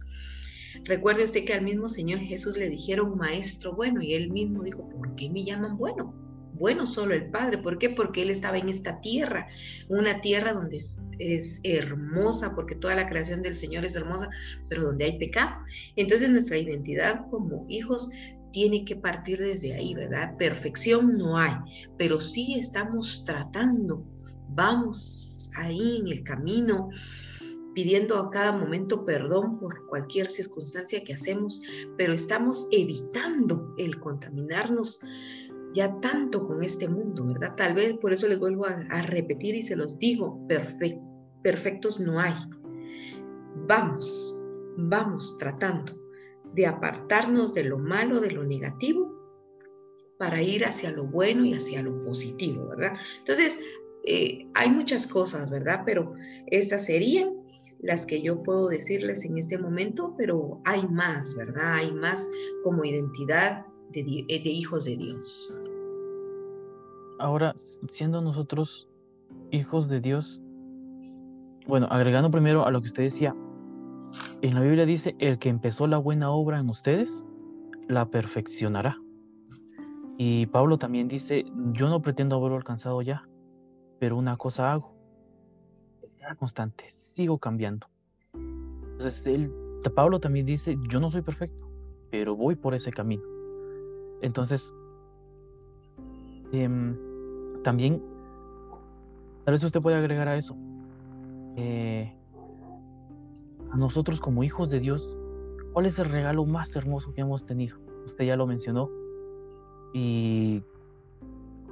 Recuerde 0.84 1.24
usted 1.24 1.44
que 1.44 1.54
al 1.54 1.62
mismo 1.62 1.88
Señor 1.88 2.20
Jesús 2.20 2.56
le 2.56 2.68
dijeron 2.68 3.16
maestro 3.16 3.74
bueno 3.74 4.02
y 4.02 4.14
él 4.14 4.30
mismo 4.30 4.62
dijo, 4.62 4.88
¿por 4.88 5.14
qué 5.16 5.30
me 5.30 5.44
llaman 5.44 5.76
bueno? 5.76 6.14
Bueno 6.54 6.86
solo 6.86 7.14
el 7.14 7.30
Padre. 7.30 7.58
¿Por 7.58 7.78
qué? 7.78 7.90
Porque 7.90 8.22
él 8.22 8.30
estaba 8.30 8.58
en 8.58 8.68
esta 8.68 9.00
tierra, 9.00 9.48
una 9.88 10.20
tierra 10.20 10.52
donde 10.52 10.80
es 11.18 11.60
hermosa 11.62 12.54
porque 12.54 12.74
toda 12.74 12.94
la 12.94 13.08
creación 13.08 13.42
del 13.42 13.56
Señor 13.56 13.84
es 13.84 13.94
hermosa, 13.94 14.28
pero 14.68 14.84
donde 14.84 15.04
hay 15.04 15.18
pecado. 15.18 15.56
Entonces 15.96 16.30
nuestra 16.30 16.58
identidad 16.58 17.26
como 17.30 17.66
hijos 17.68 18.10
tiene 18.52 18.84
que 18.84 18.96
partir 18.96 19.38
desde 19.38 19.74
ahí, 19.74 19.94
¿verdad? 19.94 20.36
Perfección 20.36 21.16
no 21.16 21.38
hay, 21.38 21.54
pero 21.96 22.20
sí 22.20 22.56
estamos 22.58 23.24
tratando, 23.24 24.04
vamos 24.50 25.50
ahí 25.56 25.98
en 26.00 26.08
el 26.08 26.22
camino 26.22 26.90
pidiendo 27.74 28.18
a 28.18 28.30
cada 28.30 28.52
momento 28.52 29.04
perdón 29.04 29.58
por 29.58 29.86
cualquier 29.86 30.30
circunstancia 30.30 31.02
que 31.02 31.14
hacemos, 31.14 31.60
pero 31.96 32.12
estamos 32.12 32.68
evitando 32.70 33.74
el 33.78 33.98
contaminarnos 34.00 35.00
ya 35.72 35.98
tanto 36.00 36.46
con 36.46 36.62
este 36.62 36.88
mundo, 36.88 37.24
¿verdad? 37.24 37.54
Tal 37.56 37.74
vez 37.74 37.94
por 37.94 38.12
eso 38.12 38.28
les 38.28 38.38
vuelvo 38.38 38.66
a, 38.66 39.02
repetir 39.02 39.54
y 39.54 39.62
se 39.62 39.76
los 39.76 39.98
digo, 39.98 40.46
perfectos 41.42 41.98
no 41.98 42.20
hay. 42.20 42.34
Vamos, 43.66 44.38
vamos 44.76 45.36
tratando 45.38 45.94
de 46.52 46.66
apartarnos 46.66 47.54
de 47.54 47.64
lo 47.64 47.78
malo, 47.78 48.20
de 48.20 48.30
lo 48.30 48.44
negativo, 48.44 49.10
para 50.18 50.42
ir 50.42 50.64
hacia 50.64 50.90
lo 50.90 51.06
bueno 51.06 51.44
y 51.44 51.54
hacia 51.54 51.82
lo 51.82 52.00
positivo, 52.04 52.68
¿verdad? 52.68 52.98
Entonces, 53.18 53.58
eh, 54.04 54.46
hay 54.54 54.70
muchas 54.70 55.06
cosas, 55.06 55.50
¿verdad? 55.50 55.82
Pero 55.86 56.14
estas 56.46 56.84
serían 56.84 57.41
las 57.82 58.06
que 58.06 58.22
yo 58.22 58.42
puedo 58.42 58.68
decirles 58.68 59.24
en 59.24 59.38
este 59.38 59.58
momento, 59.58 60.14
pero 60.16 60.60
hay 60.64 60.86
más, 60.88 61.34
¿verdad? 61.36 61.74
Hay 61.74 61.92
más 61.92 62.30
como 62.64 62.84
identidad 62.84 63.66
de, 63.90 64.00
eh, 64.00 64.42
de 64.42 64.50
hijos 64.50 64.84
de 64.84 64.96
Dios. 64.96 65.58
Ahora, 67.18 67.54
siendo 67.90 68.20
nosotros 68.20 68.88
hijos 69.50 69.88
de 69.88 70.00
Dios, 70.00 70.40
bueno, 71.66 71.86
agregando 71.90 72.30
primero 72.30 72.66
a 72.66 72.70
lo 72.70 72.80
que 72.80 72.88
usted 72.88 73.04
decía, 73.04 73.34
en 74.42 74.54
la 74.54 74.60
Biblia 74.60 74.86
dice, 74.86 75.14
el 75.18 75.38
que 75.38 75.48
empezó 75.48 75.86
la 75.86 75.98
buena 75.98 76.30
obra 76.30 76.58
en 76.58 76.68
ustedes, 76.68 77.24
la 77.88 78.06
perfeccionará. 78.06 78.98
Y 80.18 80.46
Pablo 80.46 80.78
también 80.78 81.08
dice, 81.08 81.44
yo 81.72 81.88
no 81.88 82.02
pretendo 82.02 82.36
haberlo 82.36 82.56
alcanzado 82.56 83.02
ya, 83.02 83.28
pero 83.98 84.16
una 84.16 84.36
cosa 84.36 84.72
hago, 84.72 84.91
constante, 86.38 86.90
sigo 86.90 87.38
cambiando. 87.38 87.86
Entonces, 88.34 89.26
él, 89.26 89.52
Pablo 89.94 90.20
también 90.20 90.46
dice, 90.46 90.78
yo 90.88 91.00
no 91.00 91.10
soy 91.10 91.22
perfecto, 91.22 91.68
pero 92.10 92.36
voy 92.36 92.54
por 92.54 92.74
ese 92.74 92.90
camino. 92.90 93.22
Entonces, 94.20 94.72
em, 96.52 96.96
también, 97.62 98.02
tal 99.44 99.52
vez 99.52 99.64
usted 99.64 99.80
puede 99.80 99.96
agregar 99.96 100.28
a 100.28 100.36
eso, 100.36 100.56
eh, 101.56 102.12
a 103.70 103.76
nosotros 103.76 104.20
como 104.20 104.44
hijos 104.44 104.70
de 104.70 104.80
Dios, 104.80 105.16
¿cuál 105.72 105.86
es 105.86 105.98
el 105.98 106.08
regalo 106.08 106.44
más 106.44 106.74
hermoso 106.76 107.12
que 107.14 107.22
hemos 107.22 107.44
tenido? 107.44 107.78
Usted 108.06 108.24
ya 108.24 108.36
lo 108.36 108.46
mencionó. 108.46 108.90
¿Y 109.94 110.62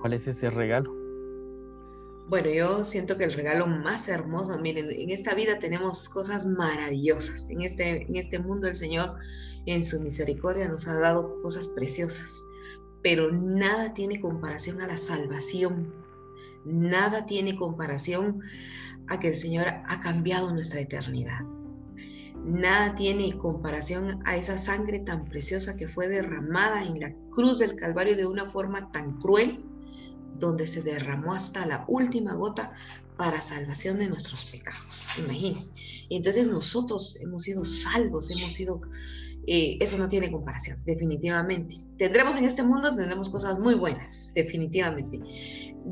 cuál 0.00 0.12
es 0.12 0.26
ese 0.26 0.50
regalo? 0.50 1.00
Bueno, 2.30 2.49
yo 2.49 2.84
siento 2.84 3.18
que 3.18 3.25
el 3.25 3.32
regalo 3.32 3.66
más 3.66 4.06
hermoso, 4.08 4.56
miren, 4.56 4.88
en 4.88 5.10
esta 5.10 5.34
vida 5.34 5.58
tenemos 5.58 6.08
cosas 6.08 6.46
maravillosas. 6.46 7.50
En 7.50 7.62
este, 7.62 8.02
en 8.04 8.14
este 8.14 8.38
mundo 8.38 8.68
el 8.68 8.76
Señor, 8.76 9.16
en 9.66 9.84
su 9.84 10.00
misericordia, 10.00 10.68
nos 10.68 10.87
ha 10.87 10.94
dado 10.94 11.40
cosas 11.40 11.66
preciosas. 11.66 12.32
Pero 13.02 13.32
nada 13.32 13.94
tiene 13.94 14.20
comparación 14.20 14.80
a 14.80 14.87
la 14.87 14.96
salvación. 14.96 15.92
Nada 16.64 17.26
tiene 17.26 17.56
comparación 17.56 18.40
a 19.08 19.18
que 19.18 19.26
el 19.26 19.37
Señor 19.37 19.66
ha 19.66 19.99
cambiado 19.99 20.52
nuestra 20.52 20.78
eternidad. 20.78 21.40
Nada 22.44 22.94
tiene 22.94 23.37
comparación 23.38 24.22
a 24.25 24.37
esa 24.37 24.56
sangre 24.56 25.00
tan 25.00 25.25
preciosa 25.25 25.76
que 25.76 25.88
fue 25.88 26.07
derramada 26.07 26.85
en 26.85 27.00
la 27.00 27.12
cruz 27.31 27.59
del 27.59 27.74
Calvario 27.74 28.16
de 28.16 28.26
una 28.26 28.48
forma 28.48 28.92
tan 28.92 29.18
cruel 29.18 29.64
donde 30.40 30.66
se 30.66 30.83
derramó 30.83 31.35
hasta 31.35 31.64
la 31.66 31.85
última 31.87 32.35
gota 32.35 32.72
para 33.16 33.40
salvación 33.40 33.98
de 33.98 34.09
nuestros 34.09 34.46
pecados. 34.46 35.09
Imagínense. 35.18 35.72
Entonces 36.09 36.46
nosotros 36.48 37.20
hemos 37.20 37.42
sido 37.42 37.64
salvos, 37.64 38.31
hemos 38.31 38.53
sido... 38.53 38.81
Eh, 39.46 39.79
eso 39.81 39.96
no 39.96 40.09
tiene 40.09 40.31
comparación, 40.31 40.79
definitivamente. 40.85 41.76
Tendremos 41.98 42.37
en 42.37 42.44
este 42.44 42.62
mundo, 42.62 42.94
tendremos 42.94 43.31
cosas 43.31 43.59
muy 43.59 43.74
buenas, 43.74 44.33
definitivamente. 44.35 45.20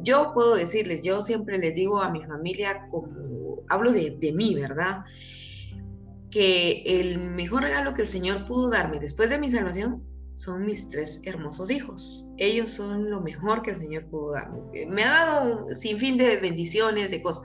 Yo 0.02 0.32
puedo 0.34 0.54
decirles, 0.54 1.02
yo 1.02 1.22
siempre 1.22 1.58
les 1.58 1.74
digo 1.74 2.00
a 2.00 2.10
mi 2.10 2.24
familia, 2.24 2.86
como 2.90 3.62
hablo 3.68 3.92
de 3.92 4.32
mí, 4.34 4.54
¿verdad? 4.54 5.04
Que 6.30 6.82
el 6.84 7.18
mejor 7.18 7.62
regalo 7.62 7.94
que 7.94 8.02
el 8.02 8.08
Señor 8.08 8.46
pudo 8.46 8.70
darme 8.70 9.00
después 9.00 9.30
de 9.30 9.38
mi 9.38 9.50
salvación 9.50 10.02
son 10.38 10.64
mis 10.64 10.88
tres 10.88 11.20
hermosos 11.24 11.68
hijos. 11.68 12.28
Ellos 12.36 12.70
son 12.70 13.10
lo 13.10 13.20
mejor 13.20 13.60
que 13.62 13.72
el 13.72 13.76
Señor 13.76 14.04
pudo 14.06 14.34
darme. 14.34 14.86
Me 14.86 15.02
ha 15.02 15.26
dado 15.26 15.66
un 15.66 15.74
sinfín 15.74 16.16
de 16.16 16.36
bendiciones, 16.36 17.10
de 17.10 17.20
cosas, 17.20 17.42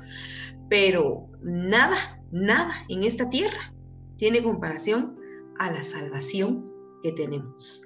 pero 0.69 1.27
nada, 1.41 2.21
nada 2.31 2.71
en 2.89 3.03
esta 3.03 3.29
tierra 3.31 3.73
tiene 4.17 4.43
comparación 4.43 5.17
a 5.57 5.71
la 5.71 5.81
salvación 5.81 6.71
que 7.01 7.11
tenemos. 7.13 7.81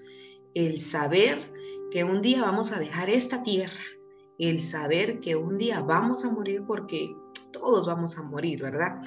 El 0.54 0.82
saber 0.82 1.54
que 1.89 2.04
un 2.04 2.22
día 2.22 2.41
vamos 2.41 2.74
a 2.74 2.80
dejar 2.80 3.10
esta 3.10 3.43
tierra, 3.43 3.82
el 4.39 4.60
saber 4.60 5.22
que 5.22 5.38
un 5.38 5.58
día 5.58 5.80
vamos 5.80 6.26
a 6.26 6.32
morir 6.32 6.63
porque 6.67 7.15
todos 7.54 7.88
vamos 7.88 8.17
a 8.17 8.24
morir, 8.24 8.62
¿verdad? 8.62 9.02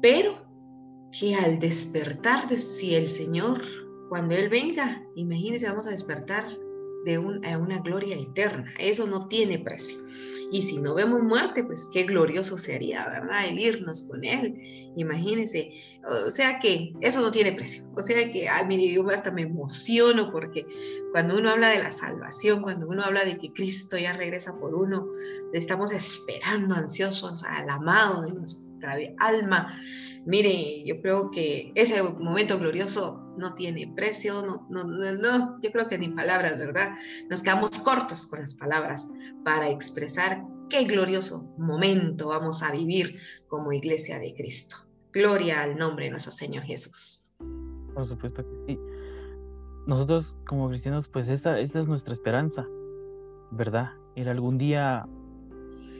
Pero 0.00 0.48
que 1.10 1.34
al 1.34 1.58
despertar 1.58 2.48
de 2.48 2.60
si 2.60 2.94
el 2.94 3.10
Señor 3.10 3.60
cuando 4.10 4.34
Él 4.34 4.48
venga, 4.48 5.06
imagínense, 5.14 5.68
vamos 5.68 5.86
a 5.86 5.90
despertar 5.90 6.44
de 7.04 7.14
a 7.14 7.58
una 7.58 7.78
gloria 7.78 8.16
eterna. 8.16 8.74
Eso 8.78 9.06
no 9.06 9.26
tiene 9.26 9.58
precio. 9.60 9.98
Y 10.52 10.62
si 10.62 10.78
no 10.78 10.94
vemos 10.94 11.22
muerte, 11.22 11.62
pues 11.62 11.88
qué 11.92 12.02
glorioso 12.02 12.58
sería, 12.58 13.06
¿verdad? 13.06 13.46
El 13.46 13.60
irnos 13.60 14.02
con 14.02 14.24
Él. 14.24 14.92
Imagínense. 14.96 15.70
O 16.26 16.28
sea 16.28 16.58
que 16.58 16.92
eso 17.00 17.20
no 17.20 17.30
tiene 17.30 17.52
precio. 17.52 17.84
O 17.96 18.02
sea 18.02 18.32
que, 18.32 18.48
ay, 18.48 18.66
mire, 18.66 18.92
yo 18.92 19.08
hasta 19.10 19.30
me 19.30 19.42
emociono 19.42 20.32
porque 20.32 20.66
cuando 21.12 21.38
uno 21.38 21.50
habla 21.50 21.68
de 21.68 21.78
la 21.78 21.92
salvación, 21.92 22.62
cuando 22.62 22.88
uno 22.88 23.04
habla 23.04 23.24
de 23.24 23.38
que 23.38 23.52
Cristo 23.52 23.96
ya 23.96 24.12
regresa 24.12 24.58
por 24.58 24.74
uno, 24.74 25.06
estamos 25.52 25.92
esperando 25.92 26.74
ansiosos 26.74 27.44
al 27.44 27.70
amado 27.70 28.22
de 28.22 28.32
nuestra 28.32 28.98
alma 29.18 29.80
Mire, 30.26 30.84
yo 30.84 31.00
creo 31.00 31.30
que 31.30 31.72
ese 31.74 32.02
momento 32.02 32.58
glorioso 32.58 33.32
no 33.38 33.54
tiene 33.54 33.90
precio, 33.96 34.42
no, 34.42 34.66
no, 34.68 34.84
no, 34.84 35.60
yo 35.62 35.72
creo 35.72 35.88
que 35.88 35.98
ni 35.98 36.08
palabras, 36.08 36.58
¿verdad? 36.58 36.94
Nos 37.30 37.42
quedamos 37.42 37.78
cortos 37.78 38.26
con 38.26 38.40
las 38.40 38.54
palabras 38.54 39.08
para 39.44 39.70
expresar 39.70 40.44
qué 40.68 40.84
glorioso 40.84 41.52
momento 41.56 42.28
vamos 42.28 42.62
a 42.62 42.70
vivir 42.70 43.18
como 43.48 43.72
iglesia 43.72 44.18
de 44.18 44.34
Cristo. 44.34 44.76
Gloria 45.12 45.62
al 45.62 45.76
nombre 45.76 46.04
de 46.04 46.10
nuestro 46.12 46.32
Señor 46.32 46.64
Jesús. 46.64 47.34
Por 47.94 48.06
supuesto 48.06 48.44
que 48.44 48.66
sí. 48.66 48.78
Nosotros 49.86 50.36
como 50.46 50.68
cristianos, 50.68 51.08
pues 51.08 51.28
esa, 51.28 51.58
esa 51.58 51.80
es 51.80 51.88
nuestra 51.88 52.12
esperanza, 52.12 52.66
¿verdad? 53.50 53.90
Ir 54.14 54.28
algún 54.28 54.58
día 54.58 55.06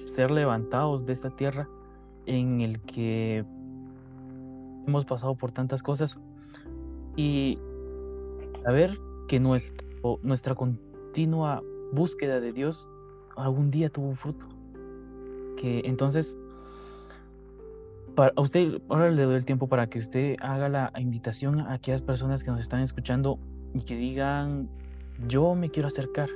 ser 0.07 0.31
levantados 0.31 1.07
de 1.07 1.15
esta 1.15 1.31
tierra 1.31 1.69
en 2.27 2.61
el 2.61 2.81
que 2.83 3.45
hemos 4.91 5.07
pasado 5.07 5.35
por 5.35 5.53
tantas 5.53 5.83
cosas 5.83 6.19
y 7.17 7.59
saber 8.65 8.99
que 9.29 9.41
nuestro, 9.41 10.19
nuestra 10.23 10.55
continua 10.55 11.63
búsqueda 11.93 12.41
de 12.41 12.53
Dios 12.53 12.89
algún 13.37 13.71
día 13.71 13.89
tuvo 13.91 14.09
un 14.09 14.17
fruto. 14.17 14.47
Que 15.57 15.83
entonces, 15.85 16.37
para 18.15 18.33
usted, 18.37 18.81
ahora 18.89 19.11
le 19.11 19.23
doy 19.23 19.37
el 19.37 19.45
tiempo 19.45 19.69
para 19.69 19.87
que 19.89 19.99
usted 19.99 20.37
haga 20.41 20.69
la 20.69 20.93
invitación 20.99 21.61
a 21.61 21.75
aquellas 21.75 22.03
personas 22.03 22.43
que 22.43 22.51
nos 22.51 22.61
están 22.61 22.81
escuchando 22.81 23.39
y 23.75 23.83
que 23.83 23.97
digan, 23.97 24.69
yo 25.29 25.55
me 25.55 25.71
quiero 25.71 25.89
acercar. 25.89 26.29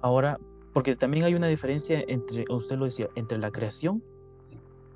Ahora, 0.00 0.38
porque 0.72 0.94
también 0.94 1.24
hay 1.24 1.34
una 1.34 1.48
diferencia 1.48 2.04
entre, 2.06 2.44
usted 2.48 2.76
lo 2.76 2.84
decía, 2.84 3.08
entre 3.16 3.38
la 3.38 3.50
creación 3.50 4.02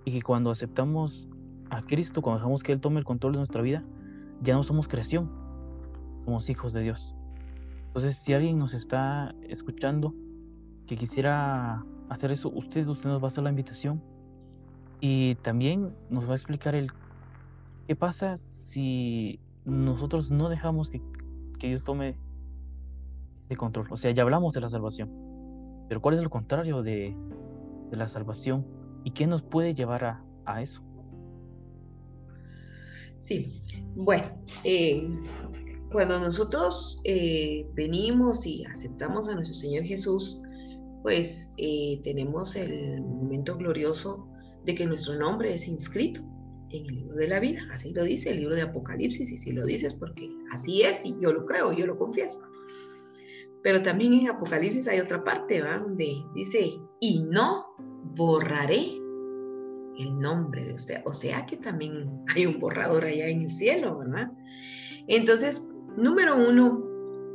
y 0.05 0.13
que 0.13 0.23
cuando 0.23 0.51
aceptamos 0.51 1.29
a 1.73 1.81
Cristo, 1.83 2.21
cuando 2.21 2.39
dejamos 2.39 2.63
que 2.63 2.73
Él 2.73 2.81
tome 2.81 2.99
el 2.99 3.07
control 3.07 3.33
de 3.33 3.39
nuestra 3.39 3.63
vida, 3.63 3.83
ya 4.43 4.55
no 4.55 4.63
somos 4.63 4.89
creación, 4.89 5.31
somos 6.27 6.51
hijos 6.51 6.75
de 6.75 6.83
Dios. 6.83 7.15
Entonces, 7.87 8.19
si 8.19 8.35
alguien 8.35 8.59
nos 8.59 8.75
está 8.75 9.35
escuchando 9.49 10.15
que 10.87 10.97
quisiera 10.97 11.83
hacer 12.11 12.31
eso, 12.31 12.51
usted, 12.51 12.87
usted 12.87 13.09
nos 13.09 13.23
va 13.23 13.27
a 13.27 13.29
hacer 13.29 13.43
la 13.43 13.51
invitación 13.51 14.03
y 15.01 15.37
también 15.37 15.95
nos 16.11 16.29
va 16.29 16.33
a 16.33 16.37
explicar 16.37 16.75
el 16.75 16.93
qué 17.87 17.97
pasa 17.97 18.37
si 18.37 19.41
nosotros 19.65 20.31
no 20.31 20.51
dejamos 20.51 20.91
que, 20.91 21.01
que 21.59 21.69
Dios 21.69 21.85
tome 21.85 22.17
el 23.49 23.57
control. 23.57 23.87
O 23.91 23.97
sea, 23.97 24.11
ya 24.11 24.25
hablamos 24.25 24.53
de 24.53 24.61
la 24.61 24.69
salvación, 24.69 25.11
pero 25.89 26.03
¿cuál 26.03 26.17
es 26.17 26.21
el 26.21 26.29
contrario 26.29 26.83
de, 26.83 27.17
de 27.91 27.97
la 27.97 28.09
salvación? 28.09 28.67
¿Y 29.05 29.13
qué 29.13 29.27
nos 29.27 29.41
puede 29.41 29.75
llevar 29.75 30.05
a, 30.05 30.23
a 30.45 30.61
eso? 30.61 30.83
Sí, 33.23 33.63
bueno, 33.95 34.25
eh, 34.65 35.07
cuando 35.93 36.19
nosotros 36.19 37.01
eh, 37.05 37.65
venimos 37.75 38.45
y 38.45 38.65
aceptamos 38.65 39.29
a 39.29 39.35
nuestro 39.37 39.55
Señor 39.55 39.85
Jesús, 39.85 40.43
pues 41.03 41.53
eh, 41.57 42.01
tenemos 42.03 42.57
el 42.57 43.01
momento 43.01 43.57
glorioso 43.57 44.29
de 44.65 44.75
que 44.75 44.87
nuestro 44.87 45.15
nombre 45.15 45.55
es 45.55 45.69
inscrito 45.69 46.21
en 46.71 46.85
el 46.85 46.95
libro 46.97 47.17
de 47.17 47.29
la 47.29 47.39
vida. 47.39 47.61
Así 47.73 47.93
lo 47.95 48.03
dice 48.03 48.31
el 48.31 48.39
libro 48.39 48.57
de 48.57 48.63
Apocalipsis, 48.63 49.31
y 49.31 49.37
si 49.37 49.53
lo 49.53 49.65
dices 49.65 49.95
porque 49.95 50.29
así 50.51 50.83
es, 50.83 51.05
y 51.05 51.17
yo 51.21 51.33
lo 51.33 51.47
creo, 51.47 51.73
yo 51.73 51.87
lo 51.87 51.97
confieso. 51.97 52.41
Pero 53.63 53.83
también 53.83 54.15
en 54.15 54.31
Apocalipsis 54.31 54.89
hay 54.89 54.99
otra 54.99 55.23
parte, 55.23 55.63
¿va? 55.63 55.79
Donde 55.79 56.17
dice, 56.35 56.73
y 57.01 57.21
no 57.21 57.67
borraré 58.17 59.02
el 59.99 60.19
nombre 60.19 60.65
de 60.65 60.75
usted. 60.75 61.03
O 61.05 61.13
sea 61.13 61.47
que 61.47 61.57
también 61.57 62.07
hay 62.35 62.47
un 62.47 62.59
borrador 62.59 63.05
allá 63.05 63.29
en 63.29 63.43
el 63.43 63.53
cielo, 63.53 63.99
¿verdad? 63.99 64.31
Entonces, 65.07 65.71
número 65.97 66.37
uno, 66.37 66.85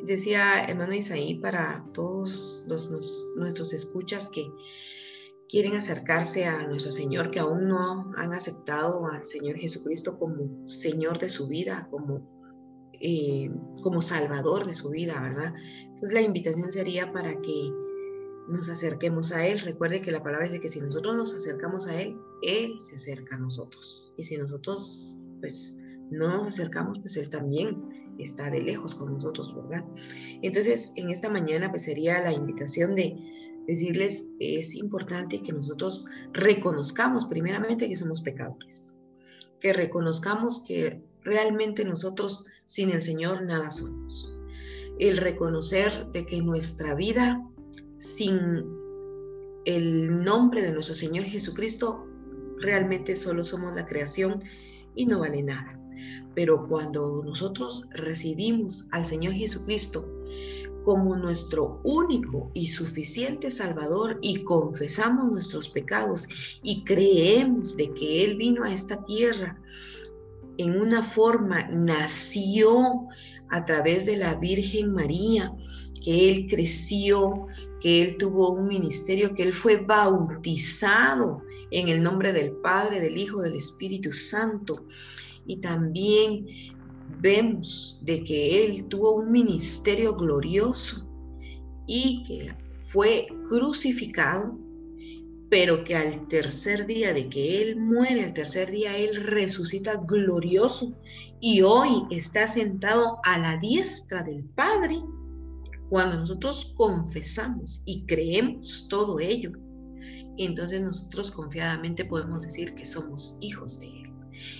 decía 0.03 0.63
hermano 0.63 0.93
Isaí 0.93 1.35
para 1.35 1.85
todos 1.93 2.65
los, 2.67 2.91
nuestros 3.35 3.73
escuchas 3.73 4.29
que 4.29 4.49
quieren 5.49 5.75
acercarse 5.75 6.45
a 6.45 6.67
nuestro 6.67 6.91
Señor, 6.91 7.31
que 7.31 7.39
aún 7.39 7.67
no 7.67 8.11
han 8.17 8.33
aceptado 8.33 9.07
al 9.07 9.25
Señor 9.25 9.57
Jesucristo 9.57 10.17
como 10.17 10.67
Señor 10.67 11.19
de 11.19 11.29
su 11.29 11.47
vida, 11.47 11.87
como, 11.89 12.21
eh, 12.99 13.49
como 13.81 14.01
Salvador 14.01 14.65
de 14.65 14.73
su 14.73 14.89
vida, 14.89 15.21
¿verdad? 15.21 15.53
Entonces 15.83 16.13
la 16.13 16.21
invitación 16.21 16.71
sería 16.71 17.13
para 17.13 17.39
que 17.41 17.71
nos 18.49 18.69
acerquemos 18.69 19.31
a 19.31 19.45
Él. 19.47 19.59
Recuerde 19.59 20.01
que 20.01 20.11
la 20.11 20.23
palabra 20.23 20.47
dice 20.47 20.59
que 20.59 20.69
si 20.69 20.81
nosotros 20.81 21.15
nos 21.15 21.33
acercamos 21.33 21.87
a 21.87 22.01
Él, 22.01 22.17
Él 22.41 22.77
se 22.81 22.95
acerca 22.95 23.35
a 23.35 23.39
nosotros. 23.39 24.11
Y 24.17 24.23
si 24.23 24.37
nosotros, 24.37 25.15
pues, 25.39 25.75
no 26.11 26.27
nos 26.29 26.47
acercamos, 26.47 26.99
pues 26.99 27.17
Él 27.17 27.29
también 27.29 28.15
está 28.19 28.49
de 28.49 28.61
lejos 28.61 28.95
con 28.95 29.13
nosotros, 29.13 29.53
¿verdad? 29.55 29.85
Entonces, 30.41 30.93
en 30.95 31.09
esta 31.09 31.29
mañana, 31.29 31.69
pues 31.69 31.83
sería 31.83 32.21
la 32.21 32.31
invitación 32.31 32.95
de 32.95 33.15
decirles, 33.67 34.29
es 34.39 34.75
importante 34.75 35.41
que 35.41 35.51
nosotros 35.51 36.07
reconozcamos 36.33 37.25
primeramente 37.25 37.87
que 37.87 37.95
somos 37.95 38.21
pecadores, 38.21 38.93
que 39.59 39.73
reconozcamos 39.73 40.63
que 40.65 41.03
realmente 41.23 41.83
nosotros 41.83 42.45
sin 42.65 42.91
el 42.91 43.01
Señor 43.01 43.43
nada 43.43 43.69
somos. 43.69 44.33
El 44.99 45.17
reconocer 45.17 46.07
de 46.11 46.25
que 46.25 46.41
nuestra 46.41 46.95
vida 46.95 47.43
sin 47.97 48.63
el 49.65 50.23
nombre 50.23 50.61
de 50.61 50.71
nuestro 50.71 50.95
Señor 50.95 51.25
Jesucristo, 51.25 52.06
realmente 52.59 53.15
solo 53.15 53.43
somos 53.43 53.75
la 53.75 53.85
creación 53.85 54.43
y 54.95 55.05
no 55.05 55.19
vale 55.19 55.43
nada. 55.43 55.79
Pero 56.35 56.63
cuando 56.63 57.23
nosotros 57.23 57.87
recibimos 57.91 58.87
al 58.91 59.05
Señor 59.05 59.33
Jesucristo 59.33 60.07
como 60.83 61.17
nuestro 61.17 61.81
único 61.83 62.49
y 62.53 62.69
suficiente 62.69 63.51
Salvador 63.51 64.19
y 64.21 64.43
confesamos 64.43 65.29
nuestros 65.29 65.67
pecados 65.67 66.29
y 66.63 66.83
creemos 66.85 67.75
de 67.75 67.93
que 67.93 68.23
Él 68.23 68.37
vino 68.37 68.63
a 68.63 68.71
esta 68.71 69.03
tierra 69.03 69.59
en 70.57 70.79
una 70.79 71.03
forma, 71.03 71.67
nació 71.69 73.07
a 73.49 73.65
través 73.65 74.05
de 74.05 74.17
la 74.17 74.35
Virgen 74.35 74.93
María, 74.93 75.53
que 76.03 76.29
Él 76.29 76.47
creció, 76.49 77.47
que 77.81 78.01
Él 78.01 78.17
tuvo 78.17 78.51
un 78.51 78.67
ministerio, 78.67 79.33
que 79.33 79.43
Él 79.43 79.53
fue 79.53 79.77
bautizado 79.77 81.41
en 81.71 81.89
el 81.89 82.01
nombre 82.01 82.33
del 82.33 82.51
Padre, 82.51 83.01
del 83.01 83.17
Hijo, 83.17 83.41
del 83.41 83.55
Espíritu 83.55 84.11
Santo. 84.11 84.85
Y 85.45 85.57
también 85.57 86.45
vemos 87.19 88.01
de 88.03 88.23
que 88.23 88.65
Él 88.65 88.85
tuvo 88.85 89.13
un 89.13 89.31
ministerio 89.31 90.15
glorioso 90.15 91.07
y 91.87 92.23
que 92.23 92.53
fue 92.87 93.27
crucificado, 93.47 94.57
pero 95.49 95.83
que 95.83 95.95
al 95.95 96.27
tercer 96.27 96.85
día 96.85 97.13
de 97.13 97.29
que 97.29 97.61
Él 97.61 97.77
muere, 97.77 98.25
el 98.25 98.33
tercer 98.33 98.71
día 98.71 98.97
Él 98.97 99.15
resucita 99.15 99.95
glorioso 100.05 100.93
y 101.39 101.61
hoy 101.61 102.03
está 102.11 102.47
sentado 102.47 103.19
a 103.23 103.37
la 103.37 103.57
diestra 103.57 104.23
del 104.23 104.43
Padre 104.43 105.01
cuando 105.89 106.17
nosotros 106.17 106.73
confesamos 106.75 107.81
y 107.85 108.05
creemos 108.05 108.87
todo 108.89 109.19
ello, 109.19 109.51
entonces 110.45 110.81
nosotros 110.81 111.31
confiadamente 111.31 112.05
podemos 112.05 112.43
decir 112.43 112.75
que 112.75 112.85
somos 112.85 113.37
hijos 113.41 113.79
de 113.79 113.87
Él. 113.87 114.07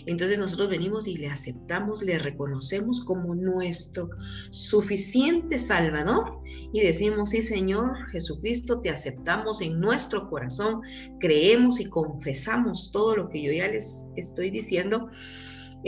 Entonces 0.05 0.39
nosotros 0.39 0.69
venimos 0.69 1.07
y 1.07 1.17
le 1.17 1.27
aceptamos, 1.27 2.01
le 2.01 2.17
reconocemos 2.17 3.01
como 3.01 3.35
nuestro 3.35 4.09
suficiente 4.49 5.57
Salvador 5.57 6.39
y 6.73 6.81
decimos, 6.81 7.29
sí 7.29 7.41
Señor 7.41 8.09
Jesucristo, 8.11 8.79
te 8.81 8.89
aceptamos 8.89 9.61
en 9.61 9.79
nuestro 9.79 10.29
corazón, 10.29 10.81
creemos 11.19 11.79
y 11.79 11.85
confesamos 11.85 12.91
todo 12.91 13.15
lo 13.15 13.29
que 13.29 13.43
yo 13.43 13.51
ya 13.51 13.67
les 13.67 14.09
estoy 14.15 14.49
diciendo 14.49 15.09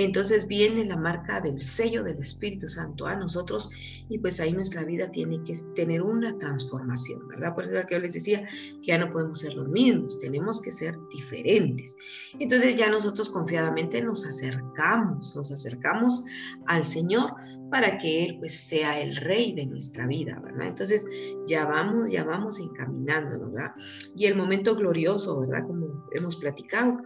entonces 0.03 0.47
viene 0.47 0.85
la 0.85 0.95
marca 0.95 1.41
del 1.41 1.61
sello 1.61 2.03
del 2.03 2.19
Espíritu 2.19 2.67
Santo 2.67 3.05
a 3.05 3.15
nosotros 3.15 3.69
y 4.09 4.17
pues 4.17 4.39
ahí 4.39 4.53
nuestra 4.53 4.83
vida 4.83 5.09
tiene 5.11 5.41
que 5.43 5.55
tener 5.75 6.01
una 6.01 6.37
transformación, 6.37 7.27
¿verdad? 7.27 7.55
Por 7.55 7.65
eso 7.65 7.87
que 7.87 7.95
yo 7.95 8.01
les 8.01 8.13
decía 8.13 8.45
que 8.81 8.87
ya 8.87 8.97
no 8.97 9.09
podemos 9.09 9.39
ser 9.39 9.53
los 9.53 9.67
mismos, 9.67 10.19
tenemos 10.19 10.61
que 10.61 10.71
ser 10.71 10.97
diferentes. 11.11 11.95
Entonces 12.39 12.75
ya 12.75 12.89
nosotros 12.89 13.29
confiadamente 13.29 14.01
nos 14.01 14.25
acercamos, 14.25 15.35
nos 15.35 15.51
acercamos 15.51 16.23
al 16.67 16.85
Señor 16.85 17.33
para 17.69 17.97
que 17.97 18.25
Él 18.25 18.37
pues 18.39 18.57
sea 18.57 18.99
el 18.99 19.15
rey 19.15 19.53
de 19.53 19.65
nuestra 19.65 20.07
vida, 20.07 20.39
¿verdad? 20.43 20.67
Entonces 20.67 21.05
ya 21.47 21.65
vamos, 21.65 22.11
ya 22.11 22.23
vamos 22.23 22.59
encaminándonos, 22.59 23.51
¿verdad? 23.53 23.71
Y 24.15 24.25
el 24.25 24.35
momento 24.35 24.75
glorioso, 24.75 25.39
¿verdad? 25.41 25.67
Como 25.67 26.05
hemos 26.15 26.35
platicado, 26.35 26.97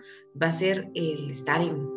va 0.42 0.48
a 0.48 0.52
ser 0.52 0.90
el 0.94 1.32
estar 1.32 1.62
en 1.62 1.93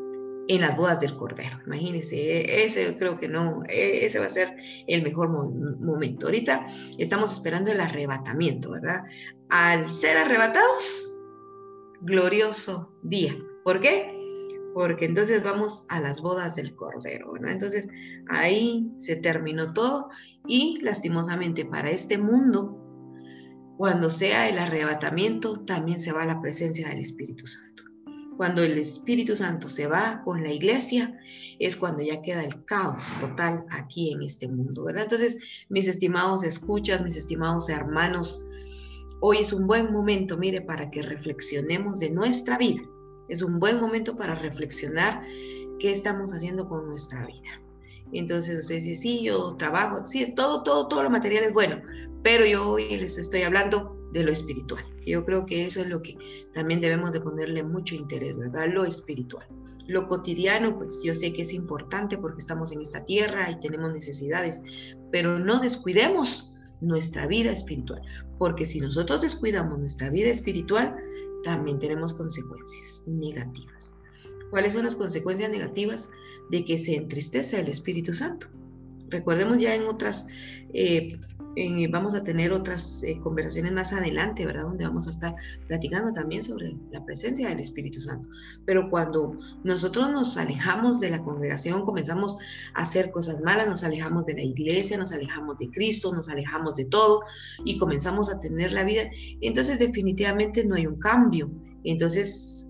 en 0.48 0.60
las 0.60 0.76
bodas 0.76 1.00
del 1.00 1.16
Cordero. 1.16 1.58
Imagínense, 1.66 2.64
ese 2.64 2.96
creo 2.98 3.18
que 3.18 3.28
no, 3.28 3.62
e, 3.68 4.06
ese 4.06 4.18
va 4.18 4.26
a 4.26 4.30
ser 4.30 4.56
el 4.86 5.02
mejor 5.02 5.28
momento. 5.28 6.26
Ahorita 6.26 6.66
estamos 6.98 7.32
esperando 7.32 7.70
el 7.70 7.80
arrebatamiento, 7.80 8.70
¿verdad? 8.70 9.02
Al 9.48 9.90
ser 9.90 10.16
arrebatados, 10.18 11.12
glorioso 12.02 12.92
día. 13.02 13.36
¿Por 13.64 13.80
qué? 13.80 14.12
Porque 14.74 15.06
entonces 15.06 15.42
vamos 15.42 15.86
a 15.88 16.00
las 16.00 16.20
bodas 16.20 16.54
del 16.54 16.74
Cordero, 16.74 17.32
¿verdad? 17.32 17.52
Entonces 17.52 17.88
ahí 18.28 18.92
se 18.96 19.16
terminó 19.16 19.72
todo 19.72 20.08
y 20.46 20.78
lastimosamente 20.82 21.64
para 21.64 21.90
este 21.90 22.18
mundo, 22.18 22.82
cuando 23.78 24.08
sea 24.08 24.48
el 24.48 24.58
arrebatamiento, 24.58 25.64
también 25.64 26.00
se 26.00 26.12
va 26.12 26.24
la 26.24 26.40
presencia 26.40 26.88
del 26.88 27.00
Espíritu 27.00 27.46
Santo. 27.46 27.75
Cuando 28.36 28.62
el 28.62 28.76
Espíritu 28.78 29.34
Santo 29.34 29.68
se 29.68 29.86
va 29.86 30.22
con 30.24 30.42
la 30.42 30.52
iglesia, 30.52 31.18
es 31.58 31.76
cuando 31.76 32.02
ya 32.02 32.20
queda 32.20 32.44
el 32.44 32.64
caos 32.64 33.14
total 33.18 33.64
aquí 33.70 34.12
en 34.12 34.22
este 34.22 34.46
mundo, 34.46 34.84
¿verdad? 34.84 35.04
Entonces, 35.04 35.66
mis 35.70 35.88
estimados 35.88 36.44
escuchas, 36.44 37.02
mis 37.02 37.16
estimados 37.16 37.68
hermanos, 37.70 38.46
hoy 39.20 39.38
es 39.38 39.52
un 39.52 39.66
buen 39.66 39.90
momento, 39.90 40.36
mire, 40.36 40.60
para 40.60 40.90
que 40.90 41.00
reflexionemos 41.00 42.00
de 42.00 42.10
nuestra 42.10 42.58
vida. 42.58 42.82
Es 43.28 43.40
un 43.40 43.58
buen 43.58 43.80
momento 43.80 44.16
para 44.16 44.34
reflexionar 44.34 45.22
qué 45.78 45.90
estamos 45.90 46.32
haciendo 46.32 46.68
con 46.68 46.86
nuestra 46.88 47.26
vida. 47.26 47.62
Entonces 48.12 48.60
usted 48.60 48.76
dice, 48.76 48.96
sí, 48.96 49.22
yo 49.24 49.56
trabajo, 49.56 50.04
sí, 50.04 50.32
todo, 50.34 50.62
todo, 50.62 50.88
todo 50.88 51.02
lo 51.02 51.10
material 51.10 51.44
es 51.44 51.52
bueno, 51.52 51.80
pero 52.22 52.44
yo 52.44 52.70
hoy 52.72 52.96
les 52.96 53.18
estoy 53.18 53.42
hablando 53.42 53.95
de 54.16 54.24
lo 54.24 54.32
espiritual. 54.32 54.84
Yo 55.06 55.24
creo 55.24 55.46
que 55.46 55.64
eso 55.64 55.80
es 55.80 55.88
lo 55.88 56.02
que 56.02 56.16
también 56.54 56.80
debemos 56.80 57.12
de 57.12 57.20
ponerle 57.20 57.62
mucho 57.62 57.94
interés, 57.94 58.38
¿verdad? 58.38 58.68
Lo 58.72 58.84
espiritual. 58.84 59.46
Lo 59.88 60.08
cotidiano, 60.08 60.76
pues 60.76 61.00
yo 61.04 61.14
sé 61.14 61.32
que 61.32 61.42
es 61.42 61.52
importante 61.52 62.18
porque 62.18 62.40
estamos 62.40 62.72
en 62.72 62.80
esta 62.80 63.04
tierra 63.04 63.50
y 63.50 63.60
tenemos 63.60 63.92
necesidades, 63.92 64.62
pero 65.12 65.38
no 65.38 65.60
descuidemos 65.60 66.56
nuestra 66.80 67.26
vida 67.26 67.52
espiritual, 67.52 68.02
porque 68.38 68.66
si 68.66 68.80
nosotros 68.80 69.20
descuidamos 69.20 69.78
nuestra 69.78 70.10
vida 70.10 70.28
espiritual, 70.28 70.96
también 71.44 71.78
tenemos 71.78 72.12
consecuencias 72.12 73.04
negativas. 73.06 73.94
¿Cuáles 74.50 74.74
son 74.74 74.84
las 74.84 74.94
consecuencias 74.94 75.50
negativas 75.50 76.10
de 76.50 76.64
que 76.64 76.78
se 76.78 76.96
entristece 76.96 77.60
el 77.60 77.68
Espíritu 77.68 78.12
Santo? 78.12 78.48
Recordemos 79.08 79.58
ya 79.58 79.74
en 79.74 79.86
otras 79.86 80.26
eh, 80.76 81.08
vamos 81.90 82.14
a 82.14 82.22
tener 82.22 82.52
otras 82.52 83.02
eh, 83.02 83.18
conversaciones 83.22 83.72
más 83.72 83.92
adelante, 83.92 84.44
¿verdad? 84.44 84.64
Donde 84.64 84.84
vamos 84.84 85.06
a 85.06 85.10
estar 85.10 85.34
platicando 85.66 86.12
también 86.12 86.42
sobre 86.42 86.76
la 86.92 87.02
presencia 87.04 87.48
del 87.48 87.60
Espíritu 87.60 88.00
Santo. 88.00 88.28
Pero 88.66 88.90
cuando 88.90 89.38
nosotros 89.64 90.10
nos 90.10 90.36
alejamos 90.36 91.00
de 91.00 91.10
la 91.10 91.22
congregación, 91.22 91.84
comenzamos 91.84 92.36
a 92.74 92.82
hacer 92.82 93.10
cosas 93.10 93.40
malas, 93.40 93.68
nos 93.68 93.84
alejamos 93.84 94.26
de 94.26 94.34
la 94.34 94.42
iglesia, 94.42 94.98
nos 94.98 95.12
alejamos 95.12 95.58
de 95.58 95.70
Cristo, 95.70 96.12
nos 96.12 96.28
alejamos 96.28 96.76
de 96.76 96.84
todo 96.84 97.22
y 97.64 97.78
comenzamos 97.78 98.30
a 98.30 98.38
tener 98.38 98.72
la 98.72 98.84
vida, 98.84 99.04
entonces 99.40 99.78
definitivamente 99.78 100.64
no 100.64 100.74
hay 100.74 100.86
un 100.86 100.98
cambio 100.98 101.50
entonces 101.86 102.68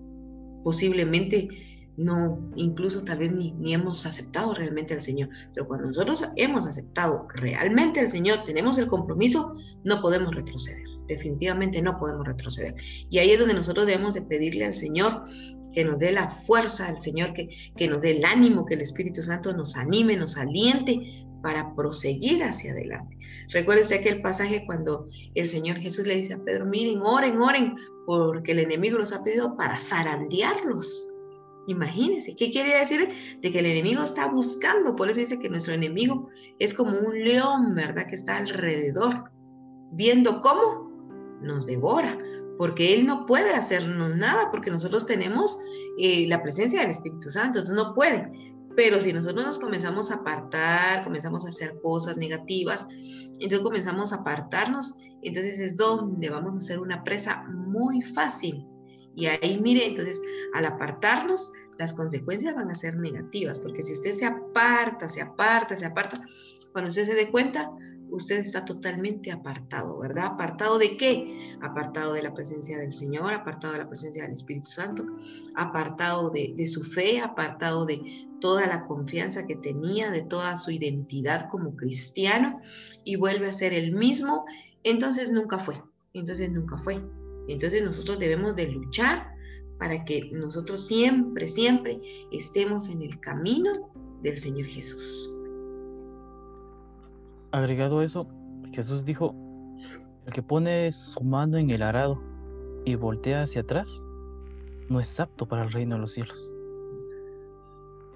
posiblemente 0.63 1.49
no, 1.97 2.39
incluso 2.55 3.03
tal 3.03 3.17
vez 3.17 3.31
ni, 3.31 3.53
ni, 3.53 3.73
hemos 3.73 4.05
aceptado 4.05 4.53
realmente 4.53 4.93
al 4.93 5.01
Señor. 5.01 5.29
Pero 5.53 5.67
cuando 5.67 5.87
nosotros 5.87 6.25
hemos 6.35 6.67
aceptado 6.67 7.27
realmente 7.35 7.99
al 7.99 8.11
Señor, 8.11 8.43
tenemos 8.43 8.77
el 8.77 8.85
compromiso, 8.85 9.53
no 9.83 9.99
podemos 9.99 10.33
retroceder. 10.35 10.83
Definitivamente 11.07 11.81
no 11.81 11.97
podemos 11.97 12.27
retroceder. 12.27 12.75
Y 13.09 13.17
ahí 13.17 13.31
es 13.31 13.39
donde 13.39 13.55
nosotros 13.55 13.87
debemos 13.87 14.13
de 14.13 14.21
pedirle 14.21 14.65
al 14.65 14.75
Señor 14.75 15.23
que 15.73 15.83
nos 15.83 15.97
dé 15.97 16.11
la 16.11 16.29
fuerza, 16.29 16.87
al 16.87 17.01
Señor 17.01 17.33
que, 17.33 17.49
que 17.75 17.87
nos 17.87 18.01
dé 18.01 18.11
el 18.11 18.25
ánimo, 18.25 18.65
que 18.65 18.75
el 18.75 18.81
Espíritu 18.81 19.23
Santo 19.23 19.51
nos 19.53 19.75
anime, 19.75 20.15
nos 20.15 20.37
aliente 20.37 21.25
para 21.41 21.73
proseguir 21.75 22.43
hacia 22.43 22.73
adelante. 22.73 23.17
Recuérdese 23.49 23.95
aquel 23.95 24.21
pasaje 24.21 24.65
cuando 24.67 25.05
el 25.33 25.47
Señor 25.47 25.77
Jesús 25.77 26.05
le 26.05 26.15
dice 26.15 26.33
a 26.33 26.43
Pedro, 26.43 26.65
miren, 26.65 27.01
oren, 27.01 27.41
oren, 27.41 27.75
porque 28.05 28.51
el 28.51 28.59
enemigo 28.59 28.97
los 28.99 29.13
ha 29.13 29.23
pedido 29.23 29.55
para 29.55 29.77
zarandearlos 29.77 31.16
Imagínense, 31.67 32.33
¿qué 32.33 32.49
quiere 32.49 32.79
decir? 32.79 33.09
De 33.41 33.51
que 33.51 33.59
el 33.59 33.65
enemigo 33.65 34.01
está 34.01 34.27
buscando, 34.27 34.95
por 34.95 35.09
eso 35.09 35.19
dice 35.19 35.37
que 35.37 35.49
nuestro 35.49 35.73
enemigo 35.73 36.29
es 36.59 36.73
como 36.73 36.97
un 36.97 37.23
león, 37.25 37.75
¿verdad? 37.75 38.07
Que 38.07 38.15
está 38.15 38.37
alrededor, 38.37 39.25
viendo 39.91 40.41
cómo 40.41 40.89
nos 41.41 41.65
devora, 41.65 42.17
porque 42.57 42.93
él 42.93 43.05
no 43.05 43.25
puede 43.25 43.53
hacernos 43.53 44.15
nada, 44.15 44.49
porque 44.49 44.71
nosotros 44.71 45.05
tenemos 45.05 45.59
eh, 45.99 46.25
la 46.27 46.41
presencia 46.41 46.79
del 46.79 46.91
Espíritu 46.91 47.29
Santo, 47.29 47.59
entonces 47.59 47.75
no 47.75 47.93
puede. 47.93 48.31
Pero 48.77 49.01
si 49.01 49.11
nosotros 49.11 49.45
nos 49.45 49.59
comenzamos 49.59 50.09
a 50.09 50.15
apartar, 50.15 51.03
comenzamos 51.03 51.43
a 51.43 51.49
hacer 51.49 51.77
cosas 51.83 52.15
negativas, 52.15 52.87
entonces 53.39 53.59
comenzamos 53.59 54.13
a 54.13 54.17
apartarnos, 54.17 54.95
entonces 55.21 55.59
es 55.59 55.75
donde 55.75 56.29
vamos 56.29 56.53
a 56.53 56.57
hacer 56.57 56.79
una 56.79 57.03
presa 57.03 57.43
muy 57.49 58.01
fácil 58.01 58.65
y 59.17 59.25
ahí 59.25 59.59
mire, 59.59 59.87
entonces 59.87 60.21
al 60.53 60.65
apartarnos, 60.65 61.51
las 61.79 61.93
consecuencias 61.93 62.55
van 62.55 62.69
a 62.69 62.75
ser 62.75 62.95
negativas, 62.95 63.57
porque 63.57 63.81
si 63.81 63.93
usted 63.93 64.11
se 64.11 64.25
aparta, 64.25 65.09
se 65.09 65.21
aparta, 65.21 65.75
se 65.75 65.85
aparta, 65.85 66.21
cuando 66.71 66.89
usted 66.89 67.05
se 67.05 67.15
dé 67.15 67.31
cuenta, 67.31 67.71
usted 68.11 68.37
está 68.37 68.63
totalmente 68.63 69.31
apartado, 69.31 69.97
¿verdad? 69.97 70.27
¿Apartado 70.27 70.77
de 70.77 70.97
qué? 70.97 71.57
Apartado 71.61 72.13
de 72.13 72.21
la 72.21 72.33
presencia 72.33 72.77
del 72.77 72.93
Señor, 72.93 73.33
apartado 73.33 73.73
de 73.73 73.79
la 73.79 73.89
presencia 73.89 74.21
del 74.23 74.33
Espíritu 74.33 74.69
Santo, 74.69 75.05
apartado 75.55 76.29
de, 76.29 76.53
de, 76.55 76.67
su 76.67 76.83
fe, 76.83 77.19
apartado 77.19 77.87
de 77.87 78.27
toda 78.39 78.67
la 78.67 78.85
confianza 78.85 79.47
que 79.47 79.55
tenía, 79.55 80.11
de 80.11 80.21
toda 80.21 80.55
su 80.55 80.69
identidad 80.69 81.49
como 81.49 81.75
cristiano, 81.75 82.61
y 83.03 83.15
vuelve 83.15 83.47
a 83.47 83.53
ser 83.53 83.73
el 83.73 83.93
mismo, 83.93 84.45
entonces 84.83 85.31
nunca 85.31 85.57
fue, 85.57 85.81
entonces 86.13 86.51
nunca 86.51 86.77
fue. 86.77 87.01
Entonces 87.47 87.83
nosotros 87.83 88.19
debemos 88.19 88.55
de 88.55 88.71
luchar 88.71 89.35
para 89.79 90.03
que 90.05 90.29
nosotros 90.31 90.85
siempre, 90.85 91.47
siempre 91.47 92.01
estemos 92.31 92.89
en 92.89 93.01
el 93.01 93.19
camino 93.19 93.71
del 94.21 94.39
Señor 94.39 94.67
Jesús. 94.67 95.31
Agregado 97.51 98.01
eso, 98.01 98.27
Jesús 98.73 99.05
dijo, 99.05 99.33
el 100.25 100.33
que 100.33 100.43
pone 100.43 100.91
su 100.91 101.23
mano 101.23 101.57
en 101.57 101.69
el 101.69 101.81
arado 101.81 102.21
y 102.85 102.95
voltea 102.95 103.43
hacia 103.43 103.61
atrás, 103.61 103.89
no 104.89 104.99
es 104.99 105.19
apto 105.19 105.45
para 105.45 105.63
el 105.63 105.71
reino 105.71 105.95
de 105.95 106.01
los 106.01 106.11
cielos. 106.13 106.53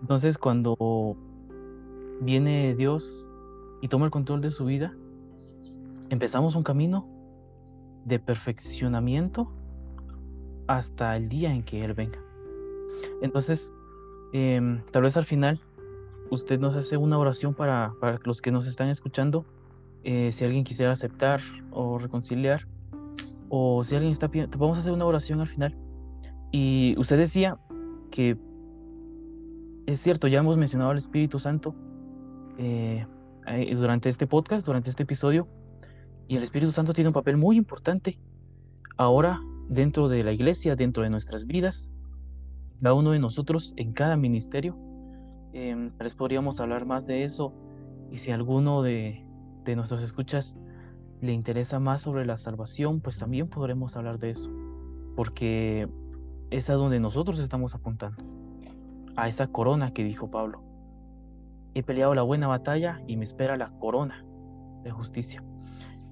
Entonces 0.02 0.38
cuando 0.38 1.16
viene 2.22 2.76
Dios 2.76 3.26
y 3.82 3.88
toma 3.88 4.06
el 4.06 4.12
control 4.12 4.42
de 4.42 4.52
su 4.52 4.66
vida, 4.66 4.94
empezamos 6.10 6.56
un 6.56 6.64
camino 6.64 7.21
de 8.06 8.20
perfeccionamiento 8.20 9.52
hasta 10.68 11.16
el 11.16 11.30
día 11.30 11.54
en 11.54 11.64
que 11.64 11.84
Él 11.84 11.94
venga. 11.94 12.20
Entonces, 13.22 13.72
em, 14.34 14.82
tal 14.92 15.04
vez 15.04 15.18
al 15.18 15.26
final 15.26 15.60
usted 16.30 16.60
nos 16.60 16.76
hace 16.76 16.98
una 16.98 17.18
oración 17.18 17.54
para, 17.54 17.94
para 18.00 18.20
los 18.24 18.42
que 18.42 18.52
nos 18.52 18.66
están 18.68 18.90
escuchando, 18.90 19.46
eh, 20.04 20.32
si 20.34 20.46
alguien 20.46 20.64
quisiera 20.64 20.92
aceptar 20.92 21.42
o 21.72 22.00
reconciliar, 22.00 22.68
o 23.50 23.84
si 23.84 23.96
alguien 23.96 24.14
está 24.14 24.30
pidiendo, 24.30 24.58
vamos 24.58 24.78
a 24.78 24.80
hacer 24.82 24.94
una 24.94 25.06
oración 25.06 25.42
al 25.42 25.48
final. 25.48 25.76
Y 26.52 26.96
usted 26.98 27.18
decía 27.18 27.58
que 28.10 28.38
es 29.86 30.00
cierto, 30.00 30.28
ya 30.28 30.40
hemos 30.40 30.58
mencionado 30.58 30.92
al 30.92 30.98
Espíritu 30.98 31.38
Santo 31.38 31.76
eh, 32.58 33.06
eh, 33.48 33.76
durante 33.76 34.10
este 34.10 34.26
podcast, 34.28 34.66
durante 34.66 34.90
este 34.90 35.04
episodio, 35.04 35.48
y 36.28 36.38
el 36.38 36.44
Espíritu 36.44 36.72
Santo 36.72 36.94
tiene 36.94 37.10
un 37.10 37.14
papel 37.14 37.38
muy 37.38 37.58
importante 37.58 38.18
ahora 38.98 39.42
dentro 39.70 40.10
de 40.10 40.24
la 40.24 40.32
iglesia, 40.32 40.76
dentro 40.76 41.04
de 41.04 41.10
nuestras 41.10 41.46
vidas, 41.46 41.90
cada 42.82 42.94
uno 42.94 43.12
de 43.12 43.20
nosotros 43.20 43.74
en 43.78 43.94
cada 43.94 44.18
ministerio. 44.18 44.78
Eh, 45.54 45.92
les 46.00 46.16
podríamos 46.16 46.60
hablar 46.60 46.86
más 46.86 47.06
de 47.06 47.24
eso 47.24 47.54
y 48.12 48.18
si 48.18 48.32
alguno 48.32 48.82
de, 48.82 49.26
de 49.64 49.76
nuestros 49.76 50.02
escuchas 50.02 50.56
le 51.22 51.34
interesa 51.34 51.80
más 51.80 52.02
sobre 52.02 52.26
la 52.26 52.38
salvación, 52.38 53.00
pues 53.00 53.18
también 53.18 53.48
podremos 53.48 53.96
hablar 53.96 54.18
de 54.18 54.32
eso, 54.32 54.50
porque 55.16 55.88
es 56.50 56.70
a 56.70 56.74
donde 56.74 57.00
nosotros 57.00 57.40
estamos 57.40 57.76
apuntando, 57.76 58.24
a 59.16 59.28
esa 59.28 59.48
corona 59.48 59.94
que 59.94 60.04
dijo 60.04 60.32
Pablo. 60.32 60.64
He 61.74 61.84
peleado 61.84 62.16
la 62.16 62.24
buena 62.24 62.48
batalla 62.48 63.02
y 63.08 63.16
me 63.16 63.24
espera 63.24 63.56
la 63.56 63.70
corona 63.80 64.26
de 64.84 64.92
justicia. 64.92 65.44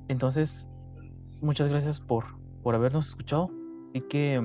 Entonces, 0.09 0.67
muchas 1.39 1.69
gracias 1.69 1.99
por, 1.99 2.25
por 2.63 2.75
habernos 2.75 3.07
escuchado. 3.07 3.49
y 3.93 4.01
que, 4.01 4.41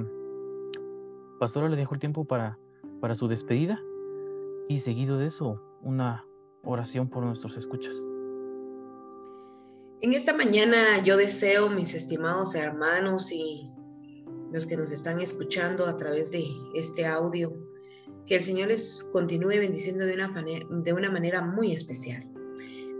Pastora, 1.40 1.68
le 1.68 1.76
dejo 1.76 1.94
el 1.94 2.00
tiempo 2.00 2.24
para, 2.24 2.58
para 3.00 3.14
su 3.14 3.28
despedida 3.28 3.78
y 4.68 4.78
seguido 4.78 5.18
de 5.18 5.26
eso, 5.26 5.60
una 5.82 6.24
oración 6.62 7.08
por 7.08 7.24
nuestros 7.24 7.56
escuchas. 7.56 7.94
En 10.00 10.12
esta 10.12 10.34
mañana 10.34 11.02
yo 11.02 11.16
deseo, 11.16 11.68
mis 11.70 11.94
estimados 11.94 12.54
hermanos 12.54 13.32
y 13.32 13.70
los 14.52 14.66
que 14.66 14.76
nos 14.76 14.90
están 14.90 15.20
escuchando 15.20 15.86
a 15.86 15.96
través 15.96 16.30
de 16.30 16.46
este 16.74 17.06
audio, 17.06 17.52
que 18.26 18.36
el 18.36 18.42
Señor 18.42 18.68
les 18.68 19.02
continúe 19.12 19.48
bendiciendo 19.48 20.04
de 20.04 20.14
una, 20.14 20.30
de 20.82 20.92
una 20.92 21.10
manera 21.10 21.40
muy 21.42 21.72
especial. 21.72 22.33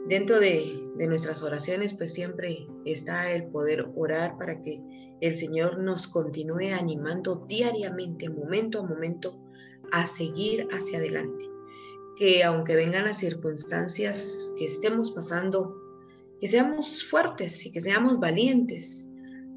Dentro 0.09 0.39
de, 0.39 0.81
nuestras 1.09 1.43
oraciones, 1.43 1.95
pues 1.95 2.13
siempre 2.13 2.69
está 2.85 3.33
el 3.33 3.45
poder 3.47 3.89
orar 3.97 4.37
para 4.39 4.61
que 4.63 4.81
el 5.21 5.37
Señor 5.37 5.79
nos 5.79 6.07
continúe 6.07 6.73
animando 6.79 7.37
diariamente, 7.49 8.29
momento 8.29 8.81
a 8.81 8.83
momento, 8.83 9.41
a 9.93 10.07
seguir 10.07 10.69
hacia 10.73 10.99
adelante. 10.99 11.47
Que 12.17 12.45
aunque 12.45 12.77
vengan 12.77 13.05
las 13.07 13.19
circunstancias 13.19 14.53
que 14.59 14.67
estemos 14.67 15.11
pasando, 15.11 15.75
que 16.41 16.49
seamos 16.49 17.05
fuertes 17.05 17.65
y 17.67 17.73
que 17.73 17.81
seamos 17.81 18.21
valientes, 18.21 19.11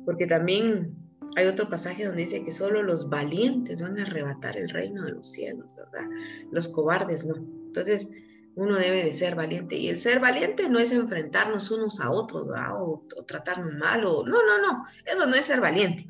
porque 0.06 0.26
también 0.26 0.96
hay 1.36 1.46
otro 1.46 1.70
pasaje 1.70 2.06
donde 2.06 2.22
dice 2.22 2.44
que 2.44 2.52
solo 2.52 2.82
los 2.82 3.10
valientes 3.10 3.82
van 3.82 4.00
a 4.00 4.04
arrebatar 4.04 4.58
el 4.58 4.70
reino 4.70 5.04
de 5.04 5.12
los 5.12 5.30
cielos, 5.30 5.76
¿verdad? 5.76 6.10
Los 6.52 6.70
cobardes 6.70 7.26
no. 7.26 7.36
Entonces, 7.36 8.12
uno 8.58 8.76
debe 8.76 9.06
de 9.06 9.14
ser 9.14 9.36
valiente. 9.36 9.76
Y 9.76 9.88
el 9.88 10.02
ser 10.02 10.20
valiente 10.20 10.68
no 10.68 10.80
es 10.80 10.92
enfrentarnos 10.92 11.70
unos 11.70 12.02
a 12.02 12.10
otros 12.10 12.48
o, 12.74 13.06
tratarnos 13.28 13.76
mal. 13.76 14.04
O, 14.06 14.26
no, 14.26 14.44
no, 14.44 14.58
no. 14.60 14.84
Eso 15.06 15.28
no 15.28 15.36
es 15.36 15.46
ser 15.46 15.62
valiente. 15.62 16.08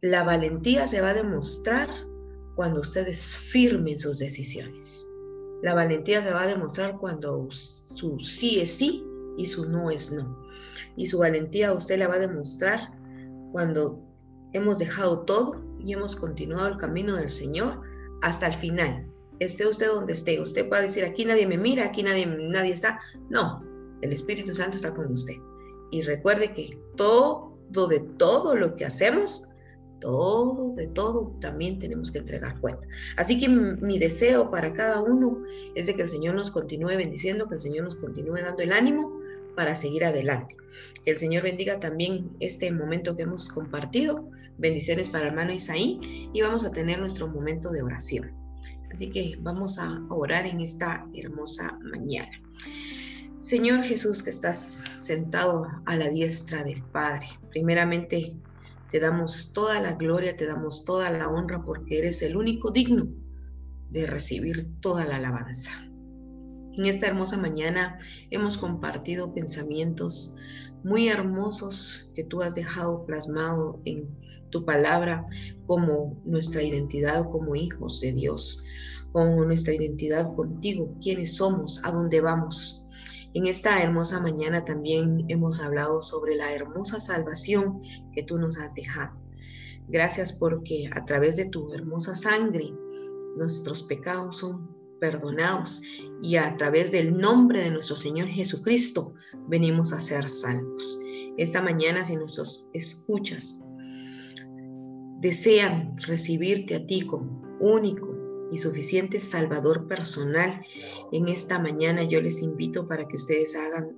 La 0.00 0.24
valentía 0.24 0.86
se 0.86 1.02
va 1.02 1.10
a 1.10 1.14
demostrar 1.14 1.90
cuando 2.56 2.80
ustedes 2.80 3.36
firmen 3.36 3.98
sus 3.98 4.18
decisiones. 4.18 5.06
La 5.62 5.74
valentía 5.74 6.22
se 6.22 6.32
va 6.32 6.42
a 6.42 6.46
demostrar 6.46 6.96
cuando 6.96 7.48
su 7.50 8.18
sí 8.20 8.60
es 8.60 8.72
sí 8.72 9.04
y 9.36 9.44
su 9.44 9.68
no 9.68 9.90
es 9.90 10.10
no. 10.10 10.48
Y 10.96 11.06
su 11.06 11.18
valentía 11.18 11.74
usted 11.74 11.98
la 11.98 12.08
va 12.08 12.14
a 12.14 12.20
demostrar 12.20 12.90
cuando 13.52 14.02
hemos 14.54 14.78
dejado 14.78 15.20
todo 15.20 15.62
y 15.78 15.92
hemos 15.92 16.16
continuado 16.16 16.68
el 16.68 16.78
camino 16.78 17.16
del 17.16 17.28
Señor 17.28 17.82
hasta 18.22 18.46
el 18.46 18.54
final 18.54 19.13
esté 19.40 19.66
usted 19.66 19.88
donde 19.88 20.12
esté. 20.12 20.40
Usted 20.40 20.68
puede 20.68 20.82
decir, 20.82 21.04
aquí 21.04 21.24
nadie 21.24 21.46
me 21.46 21.58
mira, 21.58 21.86
aquí 21.86 22.02
nadie, 22.02 22.26
nadie 22.26 22.72
está. 22.72 23.00
No, 23.30 23.64
el 24.02 24.12
Espíritu 24.12 24.54
Santo 24.54 24.76
está 24.76 24.94
con 24.94 25.10
usted. 25.12 25.34
Y 25.90 26.02
recuerde 26.02 26.52
que 26.52 26.78
todo 26.96 27.54
de 27.88 28.00
todo 28.18 28.54
lo 28.54 28.76
que 28.76 28.84
hacemos, 28.84 29.48
todo 30.00 30.74
de 30.74 30.86
todo 30.88 31.36
también 31.40 31.78
tenemos 31.78 32.10
que 32.10 32.18
entregar 32.18 32.60
cuenta. 32.60 32.86
Así 33.16 33.38
que 33.38 33.48
mi 33.48 33.98
deseo 33.98 34.50
para 34.50 34.72
cada 34.72 35.02
uno 35.02 35.42
es 35.74 35.86
de 35.86 35.94
que 35.94 36.02
el 36.02 36.08
Señor 36.08 36.34
nos 36.34 36.50
continúe 36.50 36.96
bendiciendo, 36.96 37.48
que 37.48 37.54
el 37.54 37.60
Señor 37.60 37.84
nos 37.84 37.96
continúe 37.96 38.36
dando 38.36 38.62
el 38.62 38.72
ánimo 38.72 39.20
para 39.56 39.74
seguir 39.74 40.04
adelante. 40.04 40.56
El 41.04 41.18
Señor 41.18 41.42
bendiga 41.42 41.80
también 41.80 42.30
este 42.40 42.70
momento 42.70 43.16
que 43.16 43.22
hemos 43.22 43.48
compartido. 43.48 44.28
Bendiciones 44.58 45.08
para 45.08 45.26
hermano 45.28 45.52
Isaí 45.52 46.30
y 46.32 46.40
vamos 46.42 46.64
a 46.64 46.70
tener 46.70 46.98
nuestro 46.98 47.26
momento 47.28 47.70
de 47.70 47.82
oración. 47.82 48.43
Así 48.94 49.10
que 49.10 49.36
vamos 49.40 49.80
a 49.80 50.00
orar 50.08 50.46
en 50.46 50.60
esta 50.60 51.04
hermosa 51.14 51.76
mañana. 51.82 52.40
Señor 53.40 53.82
Jesús 53.82 54.22
que 54.22 54.30
estás 54.30 54.84
sentado 54.94 55.66
a 55.84 55.96
la 55.96 56.10
diestra 56.10 56.62
del 56.62 56.80
Padre, 56.80 57.26
primeramente 57.50 58.36
te 58.92 59.00
damos 59.00 59.52
toda 59.52 59.80
la 59.80 59.94
gloria, 59.94 60.36
te 60.36 60.46
damos 60.46 60.84
toda 60.84 61.10
la 61.10 61.28
honra 61.28 61.64
porque 61.64 61.98
eres 61.98 62.22
el 62.22 62.36
único 62.36 62.70
digno 62.70 63.08
de 63.90 64.06
recibir 64.06 64.70
toda 64.78 65.04
la 65.04 65.16
alabanza. 65.16 65.72
En 66.78 66.86
esta 66.86 67.08
hermosa 67.08 67.36
mañana 67.36 67.98
hemos 68.30 68.56
compartido 68.58 69.34
pensamientos 69.34 70.36
muy 70.84 71.08
hermosos 71.08 72.12
que 72.14 72.22
tú 72.22 72.42
has 72.42 72.54
dejado 72.54 73.04
plasmado 73.06 73.80
en 73.86 74.08
tu 74.54 74.64
palabra 74.64 75.26
como 75.66 76.16
nuestra 76.24 76.62
identidad 76.62 77.28
como 77.28 77.56
hijos 77.56 78.00
de 78.00 78.12
Dios, 78.12 78.62
como 79.10 79.44
nuestra 79.44 79.74
identidad 79.74 80.32
contigo, 80.36 80.96
quiénes 81.02 81.36
somos, 81.36 81.84
a 81.84 81.90
dónde 81.90 82.20
vamos. 82.20 82.86
En 83.34 83.46
esta 83.46 83.82
hermosa 83.82 84.20
mañana 84.20 84.64
también 84.64 85.24
hemos 85.28 85.60
hablado 85.60 86.00
sobre 86.00 86.36
la 86.36 86.54
hermosa 86.54 87.00
salvación 87.00 87.82
que 88.12 88.22
tú 88.22 88.38
nos 88.38 88.56
has 88.56 88.74
dejado. 88.74 89.20
Gracias 89.88 90.32
porque 90.32 90.88
a 90.94 91.04
través 91.04 91.34
de 91.34 91.46
tu 91.46 91.74
hermosa 91.74 92.14
sangre 92.14 92.72
nuestros 93.36 93.82
pecados 93.82 94.36
son 94.36 94.72
perdonados 95.00 95.82
y 96.22 96.36
a 96.36 96.56
través 96.56 96.92
del 96.92 97.18
nombre 97.18 97.60
de 97.60 97.70
nuestro 97.72 97.96
Señor 97.96 98.28
Jesucristo 98.28 99.14
venimos 99.48 99.92
a 99.92 99.98
ser 99.98 100.28
salvos. 100.28 101.00
Esta 101.36 101.60
mañana 101.60 102.04
si 102.04 102.14
nuestros 102.14 102.68
escuchas 102.72 103.63
desean 105.20 105.96
recibirte 105.98 106.76
a 106.76 106.86
ti 106.86 107.02
como 107.02 107.42
único 107.60 108.14
y 108.50 108.58
suficiente 108.58 109.20
Salvador 109.20 109.88
personal, 109.88 110.60
en 111.12 111.28
esta 111.28 111.58
mañana 111.58 112.04
yo 112.04 112.20
les 112.20 112.42
invito 112.42 112.86
para 112.86 113.06
que 113.06 113.16
ustedes 113.16 113.56
hagan 113.56 113.96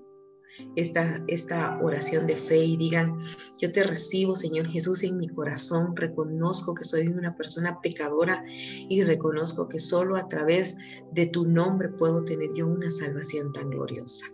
esta, 0.77 1.23
esta 1.27 1.79
oración 1.83 2.27
de 2.27 2.37
fe 2.37 2.59
y 2.59 2.77
digan, 2.77 3.19
yo 3.59 3.73
te 3.73 3.83
recibo, 3.83 4.35
Señor 4.35 4.67
Jesús, 4.67 5.03
en 5.03 5.19
mi 5.19 5.29
corazón, 5.29 5.95
reconozco 5.97 6.75
que 6.75 6.85
soy 6.85 7.09
una 7.09 7.37
persona 7.37 7.81
pecadora 7.81 8.45
y 8.47 9.03
reconozco 9.03 9.69
que 9.69 9.79
solo 9.79 10.17
a 10.17 10.29
través 10.29 10.77
de 11.13 11.27
tu 11.27 11.45
nombre 11.45 11.89
puedo 11.91 12.25
tener 12.25 12.53
yo 12.55 12.67
una 12.67 12.91
salvación 12.91 13.53
tan 13.53 13.71
gloriosa. 13.71 14.27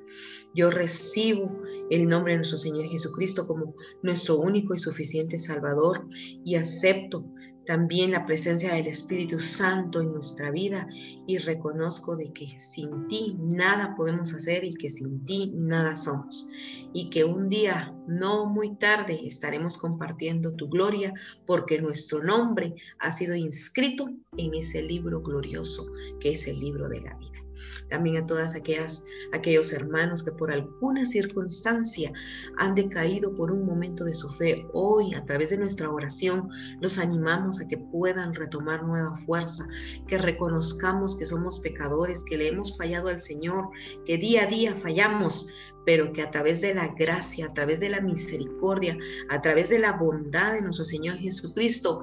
Yo 0.54 0.70
recibo 0.70 1.62
el 1.90 2.08
nombre 2.08 2.32
de 2.32 2.38
nuestro 2.38 2.58
Señor 2.58 2.86
Jesucristo 2.86 3.46
como 3.46 3.74
nuestro 4.02 4.38
único 4.38 4.74
y 4.74 4.78
suficiente 4.78 5.38
Salvador 5.38 6.06
y 6.44 6.56
acepto 6.56 7.24
también 7.66 8.10
la 8.10 8.26
presencia 8.26 8.74
del 8.74 8.88
Espíritu 8.88 9.38
Santo 9.38 10.00
en 10.00 10.12
nuestra 10.12 10.50
vida 10.50 10.88
y 11.26 11.38
reconozco 11.38 12.16
de 12.16 12.32
que 12.32 12.58
sin 12.58 13.06
ti 13.06 13.36
nada 13.40 13.94
podemos 13.96 14.32
hacer 14.34 14.64
y 14.64 14.74
que 14.74 14.90
sin 14.90 15.24
ti 15.24 15.52
nada 15.54 15.94
somos 15.94 16.48
y 16.92 17.08
que 17.10 17.24
un 17.24 17.48
día 17.48 17.94
no 18.06 18.46
muy 18.46 18.76
tarde 18.76 19.20
estaremos 19.24 19.78
compartiendo 19.78 20.54
tu 20.54 20.68
gloria 20.68 21.12
porque 21.46 21.80
nuestro 21.80 22.22
nombre 22.22 22.74
ha 22.98 23.12
sido 23.12 23.34
inscrito 23.36 24.08
en 24.36 24.54
ese 24.54 24.82
libro 24.82 25.22
glorioso 25.22 25.86
que 26.20 26.32
es 26.32 26.46
el 26.48 26.58
libro 26.58 26.88
de 26.88 27.00
la 27.00 27.16
vida. 27.16 27.31
También 27.88 28.22
a 28.22 28.26
todas 28.26 28.54
aquellas, 28.54 29.04
aquellos 29.32 29.72
hermanos 29.72 30.22
que 30.22 30.32
por 30.32 30.52
alguna 30.52 31.04
circunstancia 31.04 32.12
han 32.58 32.74
decaído 32.74 33.34
por 33.34 33.50
un 33.50 33.66
momento 33.66 34.04
de 34.04 34.14
su 34.14 34.30
fe. 34.32 34.66
Hoy, 34.72 35.14
a 35.14 35.24
través 35.24 35.50
de 35.50 35.58
nuestra 35.58 35.90
oración, 35.90 36.48
los 36.80 36.98
animamos 36.98 37.60
a 37.60 37.68
que 37.68 37.78
puedan 37.78 38.34
retomar 38.34 38.82
nueva 38.84 39.14
fuerza, 39.14 39.66
que 40.06 40.18
reconozcamos 40.18 41.16
que 41.16 41.26
somos 41.26 41.60
pecadores, 41.60 42.24
que 42.24 42.36
le 42.36 42.48
hemos 42.48 42.76
fallado 42.76 43.08
al 43.08 43.20
Señor, 43.20 43.68
que 44.06 44.18
día 44.18 44.44
a 44.44 44.46
día 44.46 44.74
fallamos, 44.74 45.48
pero 45.84 46.12
que 46.12 46.22
a 46.22 46.30
través 46.30 46.60
de 46.60 46.74
la 46.74 46.88
gracia, 46.88 47.46
a 47.46 47.48
través 47.48 47.80
de 47.80 47.88
la 47.88 48.00
misericordia, 48.00 48.96
a 49.30 49.40
través 49.42 49.68
de 49.68 49.78
la 49.78 49.92
bondad 49.92 50.52
de 50.54 50.62
nuestro 50.62 50.84
Señor 50.84 51.16
Jesucristo, 51.18 52.02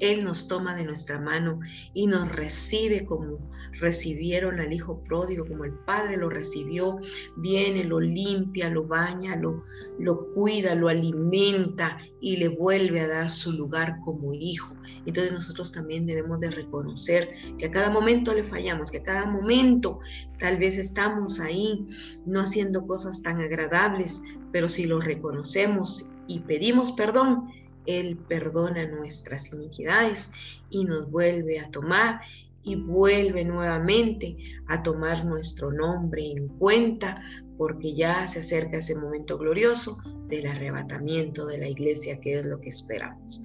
él 0.00 0.24
nos 0.24 0.48
toma 0.48 0.74
de 0.74 0.84
nuestra 0.84 1.20
mano 1.20 1.60
y 1.94 2.06
nos 2.06 2.34
recibe 2.34 3.04
como 3.04 3.38
recibieron 3.72 4.58
al 4.58 4.72
Hijo 4.72 5.02
pródigo, 5.04 5.46
como 5.46 5.64
el 5.64 5.72
Padre 5.72 6.16
lo 6.16 6.28
recibió. 6.28 6.98
Viene, 7.36 7.84
lo 7.84 8.00
limpia, 8.00 8.70
lo 8.70 8.86
baña, 8.86 9.36
lo, 9.36 9.56
lo 9.98 10.32
cuida, 10.32 10.74
lo 10.74 10.88
alimenta 10.88 11.98
y 12.20 12.36
le 12.36 12.48
vuelve 12.48 13.00
a 13.00 13.08
dar 13.08 13.30
su 13.30 13.52
lugar 13.52 13.98
como 14.04 14.34
hijo. 14.34 14.74
Entonces 15.06 15.32
nosotros 15.32 15.72
también 15.72 16.06
debemos 16.06 16.40
de 16.40 16.50
reconocer 16.50 17.30
que 17.58 17.66
a 17.66 17.70
cada 17.70 17.90
momento 17.90 18.34
le 18.34 18.42
fallamos, 18.42 18.90
que 18.90 18.98
a 18.98 19.02
cada 19.02 19.26
momento 19.26 20.00
tal 20.38 20.58
vez 20.58 20.78
estamos 20.78 21.40
ahí 21.40 21.86
no 22.26 22.40
haciendo 22.40 22.86
cosas 22.86 23.22
tan 23.22 23.40
agradables, 23.40 24.22
pero 24.52 24.68
si 24.68 24.84
lo 24.84 25.00
reconocemos 25.00 26.08
y 26.26 26.40
pedimos 26.40 26.92
perdón, 26.92 27.50
él 27.86 28.16
perdona 28.16 28.86
nuestras 28.86 29.52
iniquidades 29.52 30.32
y 30.70 30.84
nos 30.84 31.10
vuelve 31.10 31.58
a 31.60 31.70
tomar 31.70 32.20
y 32.62 32.76
vuelve 32.76 33.44
nuevamente 33.44 34.36
a 34.68 34.82
tomar 34.82 35.24
nuestro 35.24 35.72
nombre 35.72 36.32
en 36.32 36.48
cuenta 36.48 37.22
porque 37.56 37.94
ya 37.94 38.26
se 38.26 38.40
acerca 38.40 38.78
ese 38.78 38.94
momento 38.94 39.38
glorioso 39.38 39.98
del 40.28 40.46
arrebatamiento 40.46 41.46
de 41.46 41.58
la 41.58 41.68
iglesia 41.68 42.20
que 42.20 42.38
es 42.38 42.46
lo 42.46 42.60
que 42.60 42.68
esperamos. 42.68 43.42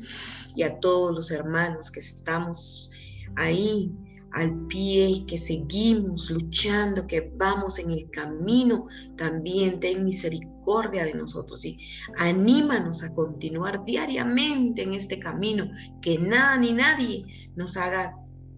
Y 0.56 0.64
a 0.64 0.80
todos 0.80 1.14
los 1.14 1.32
hermanos 1.32 1.92
que 1.92 2.00
estamos 2.00 2.92
ahí 3.36 3.92
al 4.32 4.68
pie, 4.68 5.26
que 5.28 5.38
seguimos 5.38 6.30
luchando, 6.30 7.08
que 7.08 7.32
vamos 7.38 7.80
en 7.80 7.92
el 7.92 8.10
camino, 8.10 8.88
también 9.16 9.80
ten 9.80 10.04
misericordia 10.04 10.55
de 10.66 11.14
nosotros 11.14 11.64
y 11.64 11.78
anímanos 12.18 13.04
a 13.04 13.14
continuar 13.14 13.86
diariamente 13.86 14.82
en 14.82 14.94
este 14.94 15.20
camino, 15.20 15.70
que 16.02 16.18
nada 16.18 16.58
ni 16.58 16.74
nadie 16.74 17.26
nos 17.56 17.78
haga 17.78 18.16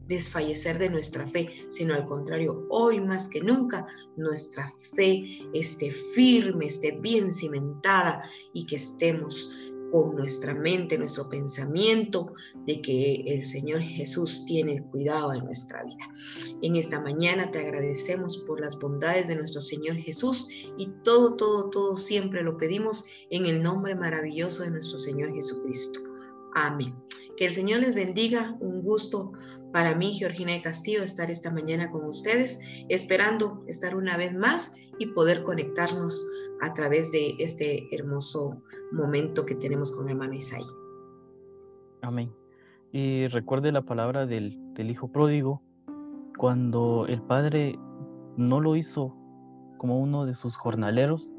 desfallecer 0.08 0.80
de 0.80 0.90
nuestra 0.90 1.28
fe, 1.28 1.50
sino 1.70 1.94
al 1.94 2.06
contrario, 2.06 2.66
hoy 2.70 3.02
más 3.02 3.28
que 3.28 3.42
nunca 3.42 3.86
nuestra 4.16 4.72
fe 4.96 5.26
esté 5.54 5.92
firme, 5.92 6.68
esté 6.68 6.92
bien 6.92 7.32
cimentada 7.32 8.24
y 8.54 8.66
que 8.66 8.78
estemos 8.78 9.52
con 9.92 10.16
nuestra 10.16 10.54
mente, 10.54 10.98
nuestro 10.98 11.30
pensamiento 11.30 12.34
de 12.66 12.82
que 12.82 13.24
el 13.28 13.46
Señor 13.46 13.82
Jesús 13.82 14.46
tiene 14.46 14.74
el 14.74 14.84
cuidado 14.84 15.32
de 15.32 15.42
nuestra 15.42 15.84
vida. 15.84 16.14
En 16.62 16.76
esta 16.76 17.00
mañana 17.00 17.52
te 17.52 17.60
agradecemos 17.60 18.38
por 18.48 18.62
las 18.62 18.78
bondades 18.78 19.28
de 19.28 19.36
nuestro 19.36 19.62
Señor 19.62 19.98
Jesús 19.98 20.48
y 20.78 20.88
todo, 21.04 21.36
todo, 21.36 21.70
todo 21.70 21.96
siempre 21.96 22.44
lo 22.44 22.58
pedimos 22.58 23.06
en 23.30 23.46
el 23.46 23.64
nombre 23.64 23.96
maravilloso 23.96 24.64
de 24.64 24.72
nuestro 24.72 24.98
Señor 24.98 25.34
Jesucristo. 25.34 26.02
Amén. 26.54 26.96
Que 27.36 27.46
el 27.46 27.54
Señor 27.54 27.82
les 27.82 27.94
bendiga. 27.94 28.58
Un 28.60 28.82
gusto 28.82 29.32
para 29.72 29.96
mí, 29.96 30.14
Georgina 30.14 30.54
de 30.54 30.62
Castillo, 30.62 31.04
estar 31.04 31.30
esta 31.30 31.52
mañana 31.52 31.92
con 31.92 32.06
ustedes, 32.06 32.60
esperando 32.90 33.64
estar 33.68 33.96
una 33.96 34.18
vez 34.18 34.34
más 34.34 34.76
y 35.00 35.08
poder 35.08 35.44
conectarnos 35.44 36.26
a 36.62 36.74
través 36.74 37.12
de 37.12 37.36
este 37.40 37.88
hermoso 37.96 38.62
momento 38.92 39.46
que 39.46 39.56
tenemos 39.56 39.92
con 39.92 40.10
hermana 40.10 40.36
Isaí. 40.36 40.66
Amén. 42.02 42.32
Y 42.92 43.28
recuerde 43.28 43.72
la 43.72 43.82
palabra 43.82 44.26
del, 44.26 44.58
del 44.74 44.90
hijo 44.90 45.12
pródigo, 45.12 45.62
cuando 46.38 47.06
el 47.08 47.22
padre 47.22 47.78
no 48.38 48.62
lo 48.62 48.76
hizo 48.76 49.16
como 49.78 50.00
uno 50.00 50.26
de 50.26 50.34
sus 50.34 50.56
jornaleros, 50.56 51.34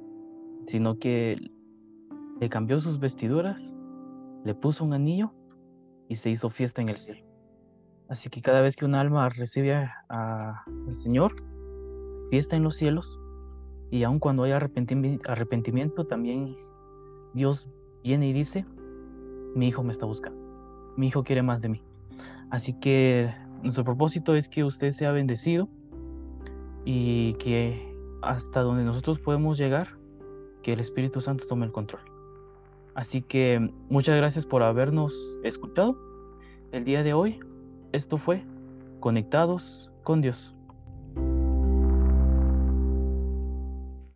sino 0.67 0.99
que 0.99 1.51
le 2.41 2.49
cambió 2.49 2.81
sus 2.81 3.01
vestiduras, 3.01 3.73
le 4.45 4.55
puso 4.55 4.85
un 4.85 4.93
anillo 4.93 5.33
y 6.09 6.17
se 6.17 6.31
hizo 6.31 6.51
fiesta 6.51 6.83
en 6.83 6.91
el 6.91 6.99
cielo. 6.99 7.28
Así 8.09 8.31
que 8.31 8.40
cada 8.40 8.62
vez 8.62 8.75
que 8.75 8.85
un 8.85 8.94
alma 8.94 9.29
recibe 9.29 9.90
al 10.09 10.94
Señor, 10.94 11.37
fiesta 12.31 12.57
en 12.57 12.62
los 12.62 12.77
cielos, 12.77 13.21
y 13.90 14.03
aun 14.03 14.18
cuando 14.18 14.44
hay 14.44 14.53
arrepentimiento, 14.53 16.07
también 16.07 16.57
Dios 17.35 17.68
viene 18.03 18.28
y 18.28 18.33
dice, 18.33 18.64
mi 19.55 19.68
hijo 19.68 19.83
me 19.83 19.93
está 19.93 20.07
buscando, 20.07 20.95
mi 20.97 21.09
hijo 21.09 21.22
quiere 21.24 21.43
más 21.43 21.61
de 21.61 21.68
mí. 21.68 21.83
Así 22.51 22.72
que 22.80 23.35
nuestro 23.62 23.85
propósito 23.85 24.35
es 24.35 24.49
que 24.49 24.64
usted 24.64 24.93
sea 24.93 25.12
bendecido 25.12 25.68
y 26.85 27.35
que 27.35 27.95
hasta 28.22 28.62
donde 28.62 28.85
nosotros 28.85 29.20
podemos 29.20 29.59
llegar, 29.59 29.99
que 30.62 30.72
el 30.72 30.80
Espíritu 30.80 31.20
Santo 31.20 31.45
tome 31.47 31.66
el 31.66 31.72
control. 31.72 32.03
Así 32.95 33.22
que 33.22 33.70
muchas 33.91 34.16
gracias 34.16 34.45
por 34.47 34.62
habernos 34.62 35.39
escuchado 35.45 35.97
el 36.72 36.85
día 36.85 37.03
de 37.03 37.12
hoy. 37.14 37.41
Esto 37.93 38.18
fue 38.18 38.45
Conectados 39.01 39.91
con 40.03 40.20
Dios. 40.20 40.55